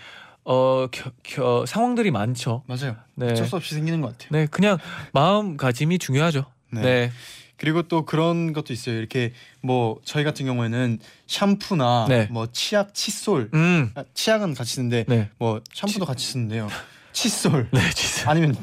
[0.44, 2.62] 어 겨, 겨, 상황들이 많죠.
[2.66, 2.96] 맞아요.
[3.14, 4.28] 네, 어쩔 수 없이 생기는 것 같아요.
[4.32, 4.76] 네, 그냥
[5.12, 6.44] 마음가짐이 중요하죠.
[6.70, 6.82] 네.
[6.82, 7.12] 네,
[7.56, 8.98] 그리고 또 그런 것도 있어요.
[8.98, 12.28] 이렇게 뭐 저희 같은 경우에는 샴푸나 네.
[12.30, 16.68] 뭐 치약, 칫솔, 음, 아, 치약은 같이 쓰는데 네, 뭐 샴푸도 같이 쓰는데요.
[17.16, 18.30] 칫솔 네, 진짜.
[18.30, 18.54] 아니면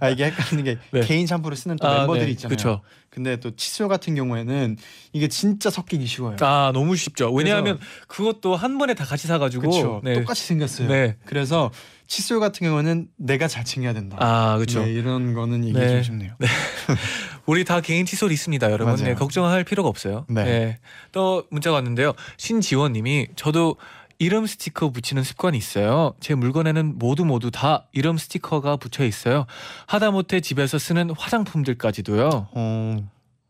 [0.00, 1.06] 아 이게 헷갈리는 게 네.
[1.06, 2.56] 개인 샴푸를 쓰는 또 아, 멤버들이 네, 있잖아요.
[2.56, 2.80] 그쵸.
[3.08, 4.76] 근데 또 칫솔 같은 경우에는
[5.12, 6.36] 이게 진짜 섞이기 쉬워요.
[6.40, 7.32] 아 너무 쉽죠.
[7.32, 10.00] 왜냐하면 그것도 한 번에 다 같이 사가지고.
[10.02, 10.14] 네.
[10.14, 10.88] 똑같이 생겼어요.
[10.88, 11.16] 네.
[11.24, 11.70] 그래서
[12.08, 14.16] 칫솔 같은 경우는 내가 잘 챙겨야 된다.
[14.18, 14.84] 아 그렇죠.
[14.84, 15.90] 네, 이런 거는 얘기해 네.
[15.90, 16.32] 주고 싶네요.
[17.46, 18.94] 우리 다 개인 칫솔 있습니다, 여러분.
[18.94, 19.06] 맞아요.
[19.08, 20.26] 네, 걱정할 필요가 없어요.
[20.28, 20.44] 네.
[20.44, 20.78] 네.
[21.12, 22.12] 또 문자가 왔는데요.
[22.38, 23.76] 신지원님이 저도
[24.22, 26.14] 이름 스티커 붙이는 습관이 있어요.
[26.20, 29.46] 제 물건에는 모두 모두 다 이름 스티커가 붙여 있어요.
[29.88, 32.48] 하다못해 집에서 쓰는 화장품들까지도요.
[32.52, 32.96] 어.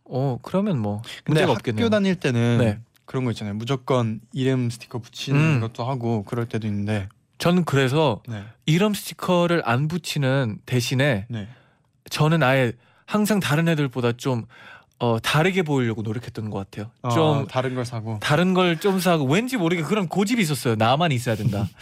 [0.05, 1.91] 어 그러면 뭐 근데 문제가 학교 없겠네요.
[1.91, 2.79] 다닐 때는 네.
[3.05, 3.53] 그런 거 있잖아요.
[3.53, 5.61] 무조건 이름 스티커 붙이는 음.
[5.61, 7.07] 것도 하고 그럴 때도 있는데.
[7.37, 8.43] 저는 그래서 네.
[8.65, 11.49] 이름 스티커를 안 붙이는 대신에 네.
[12.09, 12.73] 저는 아예
[13.05, 14.47] 항상 다른 애들보다 좀
[14.99, 16.91] 어, 다르게 보이려고 노력했던 것 같아요.
[17.15, 18.19] 좀 어, 다른 걸 사고.
[18.21, 20.77] 다른 걸 좀 사고 왠지 모르게 그런 고집이 있었어요.
[20.77, 21.69] 나만 있어야 된다.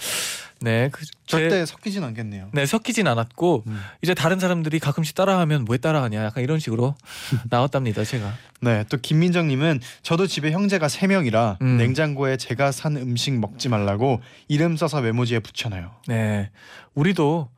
[0.63, 2.51] 네, 그, 절대 섞이진 않겠네요.
[2.53, 3.81] 네 섞이진 않았고 음.
[4.03, 6.95] 이제 다른 사람들이 가끔씩 따라하면 왜 따라하냐 약간 이런 식으로
[7.49, 8.05] 나왔답니다.
[8.05, 8.35] 제가.
[8.61, 11.79] 네, 또 김민정님은 저도 집에 형제가 세 명이라 음.
[11.79, 15.91] 냉장고에 제가 산 음식 먹지 말라고 이름 써서 메모지에 붙여놔요.
[16.09, 16.51] 네,
[16.95, 17.49] 우리도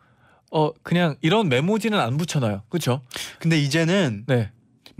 [0.53, 2.63] 어 그냥 이런 메모지는 안 붙여놔요.
[2.69, 3.01] 그렇죠?
[3.41, 4.53] 근데 이제는 네,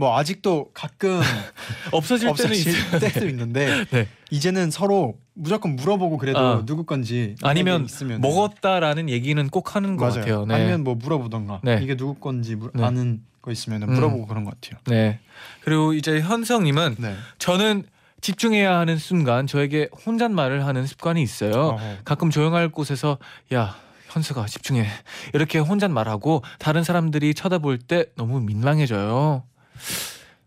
[0.03, 1.21] 뭐 아직도 가끔
[1.93, 2.99] 없어질 때는 없어질 있어요.
[2.99, 4.09] 때도 있는데 네.
[4.33, 6.63] 이제는 서로 무조건 물어보고 그래도 아.
[6.67, 7.87] 누구 건지 아니면
[8.21, 10.19] 먹었다라는 얘기는 꼭 하는 것 맞아요.
[10.21, 10.47] 같아요.
[10.47, 10.55] 네.
[10.57, 11.79] 아니면 뭐 물어보던가 네.
[11.81, 12.83] 이게 누구 건지 물- 네.
[12.83, 13.93] 아는 거 있으면 음.
[13.95, 14.81] 물어보고 그런 것 같아요.
[14.89, 15.21] 네.
[15.61, 17.15] 그리고 이제 현성님은 네.
[17.39, 17.85] 저는
[18.21, 21.53] 집중해야 하는 순간 저에게 혼잣말을 하는 습관이 있어요.
[21.53, 21.97] 어허.
[22.05, 23.19] 가끔 조용할 곳에서
[23.55, 23.77] 야
[24.09, 24.85] 현수가 집중해
[25.33, 29.45] 이렇게 혼잣말하고 다른 사람들이 쳐다볼 때 너무 민망해져요.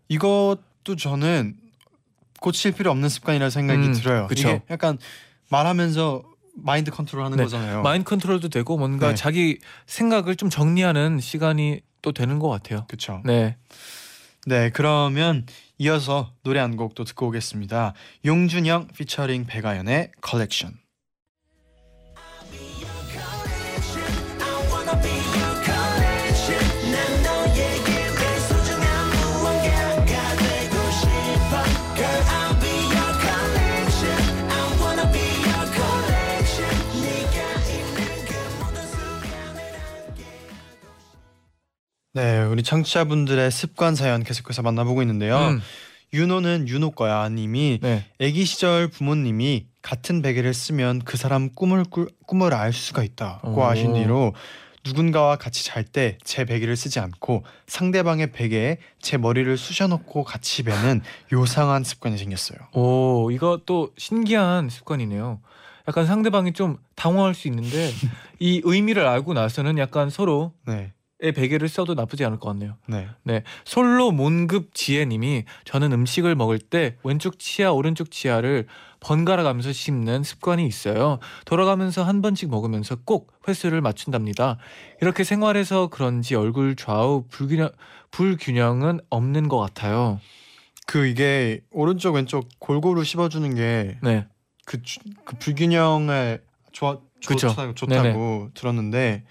[0.08, 1.56] 이것도 저는
[2.40, 4.26] 고칠 필요 없는 습관이라 생각이 음, 들어요.
[4.26, 4.48] 그쵸.
[4.48, 4.98] 이게 약간
[5.48, 6.22] 말하면서
[6.54, 7.42] 마인드 컨트롤하는 네.
[7.44, 7.82] 거잖아요.
[7.82, 9.14] 마인드 컨트롤도 되고 뭔가 네.
[9.14, 12.84] 자기 생각을 좀 정리하는 시간이 또 되는 것 같아요.
[12.88, 13.20] 그렇죠.
[13.24, 13.56] 네.
[14.46, 15.44] 네, 그러면
[15.78, 17.94] 이어서 노래 한 곡 또 듣고 오겠습니다.
[18.24, 20.78] 용준형 피처링 백아연의 컬렉션.
[42.16, 45.36] 네, 우리 청취자분들의 습관 사연 계속해서 만나보고 있는데요.
[45.36, 45.60] 음,
[46.14, 48.06] 윤호는 윤호 거야 님이 네.
[48.18, 53.64] 아기 시절 부모님이 같은 베개를 쓰면 그 사람 꿈을 꿀, 꿈을 알 수가 있다고 오.
[53.64, 54.32] 하신 뒤로
[54.86, 61.02] 누군가와 같이 잘 때 제 베개를 쓰지 않고 상대방의 베개에 제 머리를 쑤셔넣고 같이 베는
[61.34, 62.58] 요상한 습관이 생겼어요.
[62.72, 65.40] 오, 이거 또 신기한 습관이네요.
[65.86, 67.90] 약간 상대방이 좀 당황할 수 있는데
[68.40, 70.54] 이 의미를 알고 나서는 약간 서로
[71.18, 72.76] 의 네, 베개를 써도 나쁘지 않을 것 같네요.
[72.86, 73.08] 네.
[73.22, 78.66] 네, 솔로 몬급 지혜님이 저는 음식을 먹을 때 왼쪽 치아 오른쪽 치아를
[79.00, 81.18] 번갈아 가면서 씹는 습관이 있어요.
[81.46, 84.58] 돌아가면서 한 번씩 먹으면서 꼭 횟수를 맞춘답니다.
[85.00, 87.70] 이렇게 생활해서 그런지 얼굴 좌우 불균형
[88.10, 90.20] 불균형은 없는 것 같아요.
[90.86, 94.26] 그 이게 오른쪽 왼쪽 골고루 씹어주는 게 네,
[94.66, 97.48] 그, 주- 그 불균형을 좋아 그쵸.
[97.48, 99.24] 좋다고, 좋다고 들었는데 네.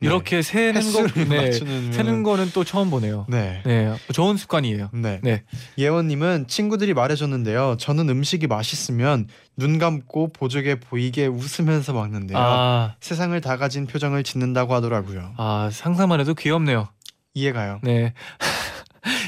[0.00, 3.26] 이렇게 세는 거, 네, 세는 거는 또 처음 보네요.
[3.28, 3.62] 네.
[3.66, 4.90] 네, 좋은 습관이에요.
[4.94, 5.20] 네.
[5.22, 5.42] 네.
[5.76, 7.76] 예원 님은 친구들이 말해 줬는데요.
[7.78, 12.38] 저는 음식이 맛있으면 눈 감고 보조개 보이게 웃으면서 먹는데요.
[12.38, 15.34] 아, 세상을 다 가진 표정을 짓는다고 하더라고요.
[15.36, 16.88] 아 상상만 해도 귀엽네요.
[17.34, 17.80] 이해가요.
[17.82, 18.14] 네.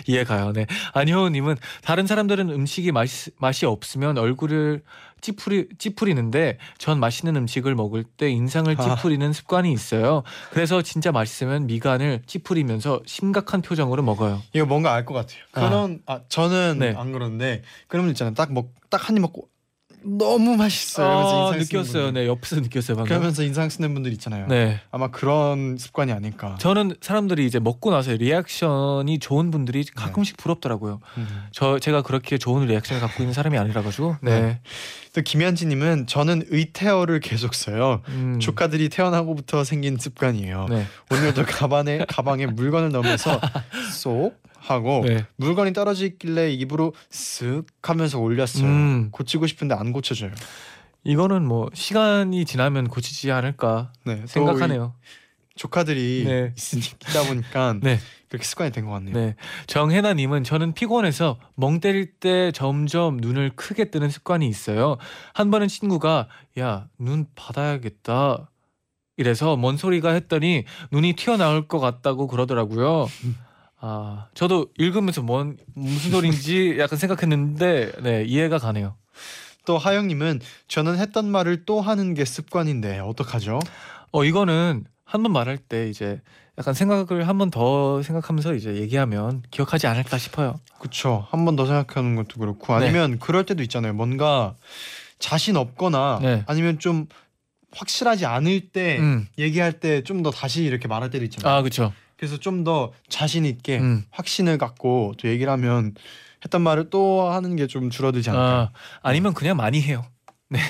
[0.06, 0.52] 이해가요.
[0.52, 0.66] 네.
[0.94, 4.82] 안효우님은 다른 사람들은 음식이 맛이, 맛이 없으면 얼굴을
[5.20, 8.82] 찌푸리 찌푸리는데 전 맛있는 음식을 먹을 때 인상을 아.
[8.96, 10.24] 찌푸리는 습관이 있어요.
[10.50, 14.42] 그래서 진짜 맛있으면 미간을 찌푸리면서 심각한 표정으로 먹어요.
[14.52, 15.38] 이거 뭔가 알 것 같아요.
[15.52, 15.60] 아.
[15.68, 16.94] 그런 아 저는 네.
[16.96, 18.34] 안 그런데 그러면 있잖아요.
[18.34, 19.48] 딱 먹 딱 한 입 먹고
[20.04, 21.06] 너무 맛있어요.
[21.06, 22.04] 아, 느꼈어요.
[22.04, 22.20] 분들.
[22.22, 23.08] 네, 옆에서 느꼈어요 방금.
[23.08, 24.46] 그러면서 인상 쓰는 분들 있잖아요.
[24.48, 24.80] 네.
[24.90, 26.56] 아마 그런 습관이 아닐까.
[26.60, 31.00] 저는 사람들이 이제 먹고 나서 리액션이 좋은 분들이 가끔씩 부럽더라고요.
[31.18, 31.44] 음.
[31.52, 34.16] 저 제가 그렇게 좋은 리액션을 갖고 있는 사람이 아니라 가지고.
[34.20, 34.60] 네.
[35.14, 38.00] 또 김현지님은 저는 의태어를 계속 써요.
[38.08, 38.38] 음.
[38.40, 40.66] 조카들이 태어나고부터 생긴 습관이에요.
[40.70, 40.86] 네.
[41.10, 43.40] 오늘도 가방에 가방에 물건을 넣으면서
[43.92, 45.26] 쏙 하고 네.
[45.36, 48.64] 물건이 떨어지길래 입으로 쓱 하면서 올렸어요.
[48.66, 49.08] 음.
[49.10, 50.30] 고치고 싶은데 안 고쳐져요.
[51.04, 54.94] 이거는 뭐 시간이 지나면 고치지 않을까 네, 또 생각하네요.
[54.96, 55.02] 이
[55.56, 56.52] 조카들이 네.
[56.56, 57.98] 있으니까 보니까 네.
[58.28, 59.14] 그렇게 습관이 된 것 같네요.
[59.14, 59.34] 네.
[59.66, 64.96] 정혜나님은 저는 피곤해서 멍 때릴 때 점점 눈을 크게 뜨는 습관이 있어요.
[65.34, 68.48] 한 번은 친구가 야 눈 받아야겠다.
[69.18, 73.06] 이래서 뭔 소리가 했더니 눈이 튀어나올 것 같다고 그러더라고요.
[73.84, 78.94] 아 저도 읽으면서 뭔 무슨 소리인지 약간 생각했는데 네 이해가 가네요.
[79.66, 83.58] 또 하영님은 저는 했던 말을 또 하는 게 습관인데 어떡하죠?
[84.12, 86.20] 어 이거는 한 번 말할 때 이제
[86.58, 90.60] 약간 생각을 한 번 더 생각하면서 이제 얘기하면 기억하지 않을까 싶어요.
[90.78, 91.26] 그쵸.
[91.30, 92.86] 한 번 더 생각하는 것도 그렇고 네.
[92.86, 93.94] 아니면 그럴 때도 있잖아요.
[93.94, 94.54] 뭔가
[95.18, 96.44] 자신 없거나 네.
[96.46, 97.06] 아니면 좀
[97.72, 99.26] 확실하지 않을 때 음.
[99.38, 101.52] 얘기할 때 좀 더 다시 이렇게 말할 때도 있잖아요.
[101.58, 101.92] 아 그렇죠.
[102.22, 104.04] 그래서 좀 더 자신 있게 음.
[104.10, 105.94] 확신을 갖고 또 얘기를 하면
[106.44, 108.46] 했던 말을 또 하는 게 좀 줄어들지 않을까.
[108.46, 108.70] 아,
[109.02, 110.04] 아니면 그냥 많이 해요.
[110.48, 110.60] 네.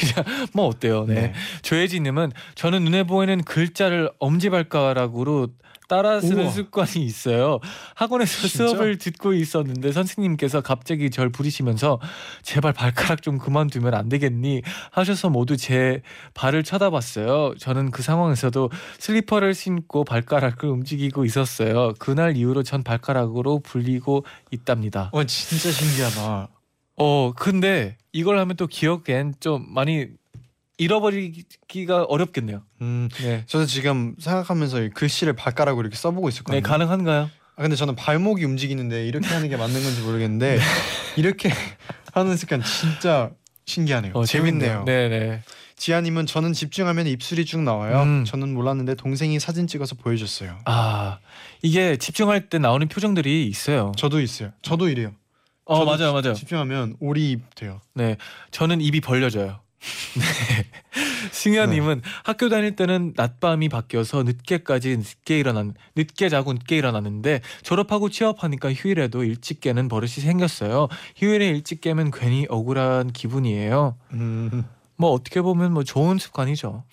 [0.00, 1.04] 그냥 뭐 어때요?
[1.04, 1.14] 네.
[1.14, 1.32] 네.
[1.62, 5.48] 조혜진님은 저는 눈에 보이는 글자를 엄지발가락으로
[5.90, 6.52] 따라 쓰는 우와.
[6.52, 7.58] 습관이 있어요.
[7.96, 8.68] 학원에서 진짜?
[8.68, 11.98] 수업을 듣고 있었는데 선생님께서 갑자기 절 부리시면서
[12.42, 16.02] 제발 발가락 좀 그만두면 안 되겠니 하셔서 모두 제
[16.34, 17.56] 발을 쳐다봤어요.
[17.58, 21.94] 저는 그 상황에서도 슬리퍼를 신고 발가락을 움직이고 있었어요.
[21.98, 25.10] 그날 이후로 전 발가락으로 불리고 있답니다.
[25.12, 26.48] 어 진짜 신기하다.
[26.98, 30.06] 어 근데 이걸 하면 또 기억엔 좀 많이
[30.80, 32.62] 잃어버리기가 어렵겠네요.
[32.80, 33.44] 음, 네.
[33.46, 36.60] 저도 지금 생각하면서 이 글씨를 발가락으로 이렇게 써보고 있었거든요.
[36.60, 37.30] 네 가능한가요?
[37.56, 40.62] 아, 근데 저는 발목이 움직이는데 이렇게 하는 게 맞는 건지 모르겠는데 네.
[41.16, 41.50] 이렇게
[42.14, 43.30] 하는 습관 진짜
[43.66, 44.12] 신기하네요.
[44.14, 44.84] 어, 재밌네요.
[44.84, 45.42] 네네.
[45.76, 48.02] 지아님은 저는 집중하면 입술이 쭉 나와요.
[48.02, 48.24] 음.
[48.24, 50.58] 저는 몰랐는데 동생이 사진 찍어서 보여줬어요.
[50.64, 51.18] 아
[51.62, 53.92] 이게 집중할 때 나오는 표정들이 있어요.
[53.96, 54.52] 저도 있어요.
[54.62, 55.12] 저도 이래요.
[55.66, 56.34] 어 저도 맞아요 맞아요.
[56.34, 57.80] 집중하면 오리 입 돼요.
[57.94, 58.16] 네
[58.50, 59.60] 저는 입이 벌려져요.
[60.14, 60.66] 네.
[61.32, 68.72] 승현님은 학교 다닐 때는 낮밤이 바뀌어서 늦게까지 늦게 일어난 늦게 자고 늦게 일어났는데 졸업하고 취업하니까
[68.72, 70.88] 휴일에도 일찍 깨는 버릇이 생겼어요.
[71.16, 73.96] 휴일에 일찍 깨면 괜히 억울한 기분이에요.
[74.12, 74.64] 음,
[74.96, 76.84] 뭐 어떻게 보면 뭐 좋은 습관이죠.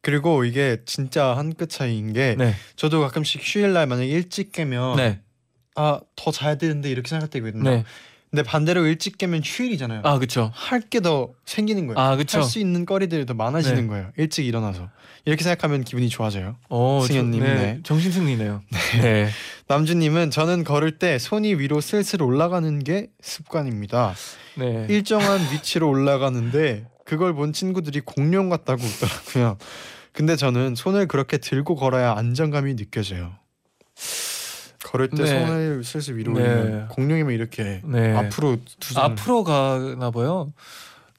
[0.00, 2.54] 그리고 이게 진짜 한 끗 차이인 게 네.
[2.76, 5.20] 저도 가끔씩 휴일날 만약에 일찍 깨면 네.
[5.74, 7.70] 아더 자야 되는데 이렇게 생각할 때가 있거든요.
[8.30, 8.42] 네.
[8.42, 10.02] 근데 반대로 일찍 깨면 휴일이잖아요.
[10.04, 10.50] 아, 그렇죠.
[10.54, 11.98] 할 게 더 생기는 거예요.
[11.98, 12.38] 아, 그쵸.
[12.38, 13.86] 할수 있는 거리들이 더 많아지는 네.
[13.88, 14.10] 거예요.
[14.16, 14.88] 일찍 일어나서
[15.24, 16.56] 이렇게 생각하면 기분이 좋아져요.
[16.68, 17.54] 어, 승현님, 저- 네.
[17.54, 17.80] 네.
[17.82, 18.62] 정신승리네요.
[19.02, 19.28] 네.
[19.68, 24.14] 남주님은 저는 걸을 때 손이 위로 슬슬 올라가는 게 습관입니다.
[24.56, 24.86] 네.
[24.88, 29.56] 일정한 위치로 올라가는데 그걸 본 친구들이 공룡 같다고 웃더라고요.
[30.12, 33.32] 근데 저는 손을 그렇게 들고 걸어야 안정감이 느껴져요.
[34.84, 35.26] 걸을 때 네.
[35.26, 36.40] 손을 슬슬 위로 네.
[36.42, 38.14] 올리면 공룡이면 이렇게 네.
[38.16, 40.52] 앞으로 두 손을 앞으로 가나 봐요.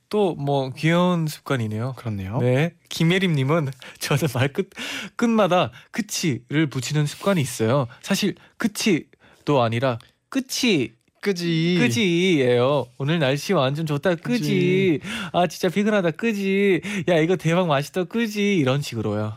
[0.10, 1.94] 또 뭐 귀여운 습관이네요.
[1.96, 2.40] 그렇네요.
[2.40, 4.70] 네, 김예림님은 저는 말끝
[5.16, 7.88] 끝마다 그치를 붙이는 습관이 있어요.
[8.02, 10.00] 사실 그치도 아니라
[10.30, 10.92] 끝이
[11.22, 11.76] 그지.
[11.80, 12.88] 끄지예요.
[12.98, 14.16] 오늘 날씨 완전 좋다.
[14.16, 15.02] 끄지.
[15.34, 16.12] 아 진짜 비근하다.
[16.12, 16.82] 끄지.
[17.10, 18.06] 야 이거 대박 맛있다.
[18.06, 18.56] 끄지.
[18.56, 19.34] 이런 식으로요.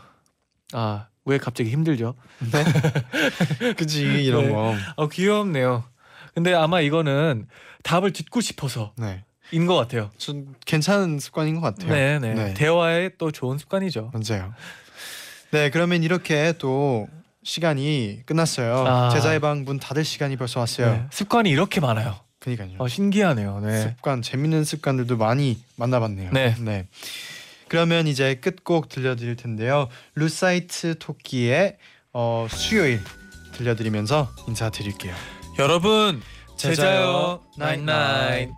[0.71, 2.15] 아 왜 갑자기 힘들죠?
[2.51, 3.73] 네.
[3.73, 4.51] 그지 이런 네.
[4.51, 4.75] 거.
[4.95, 5.83] 어 귀엽네요.
[6.33, 7.47] 근데 아마 이거는
[7.83, 9.23] 답을 듣고 싶어서인 네.
[9.65, 10.09] 것 같아요.
[10.17, 11.93] 전 괜찮은 습관인 것 같아요.
[11.93, 12.33] 네, 네.
[12.33, 12.53] 네.
[12.53, 14.11] 대화에 또 좋은 습관이죠.
[14.13, 14.53] 맞아요.
[15.51, 17.07] 네, 그러면 이렇게 또
[17.43, 18.85] 시간이 끝났어요.
[18.87, 19.09] 아.
[19.09, 20.91] 제자의 방문 닫을 시간이 벌써 왔어요.
[20.91, 21.05] 네.
[21.11, 22.15] 습관이 이렇게 많아요.
[22.39, 22.77] 그러니까요.
[22.79, 23.59] 어, 신기하네요.
[23.61, 23.81] 네.
[23.81, 26.31] 습관 재밌는 습관들도 많이 만나봤네요.
[26.31, 26.87] 네.
[27.73, 29.89] 그러면 이제 끝곡 들려드릴 텐데요.
[30.13, 31.77] 루사이트 토끼의
[32.13, 33.01] 어, 수요일
[33.55, 35.15] 들려드리면서 인사드릴게요.
[35.57, 36.21] 여러분
[36.55, 38.53] 제자요 나인나인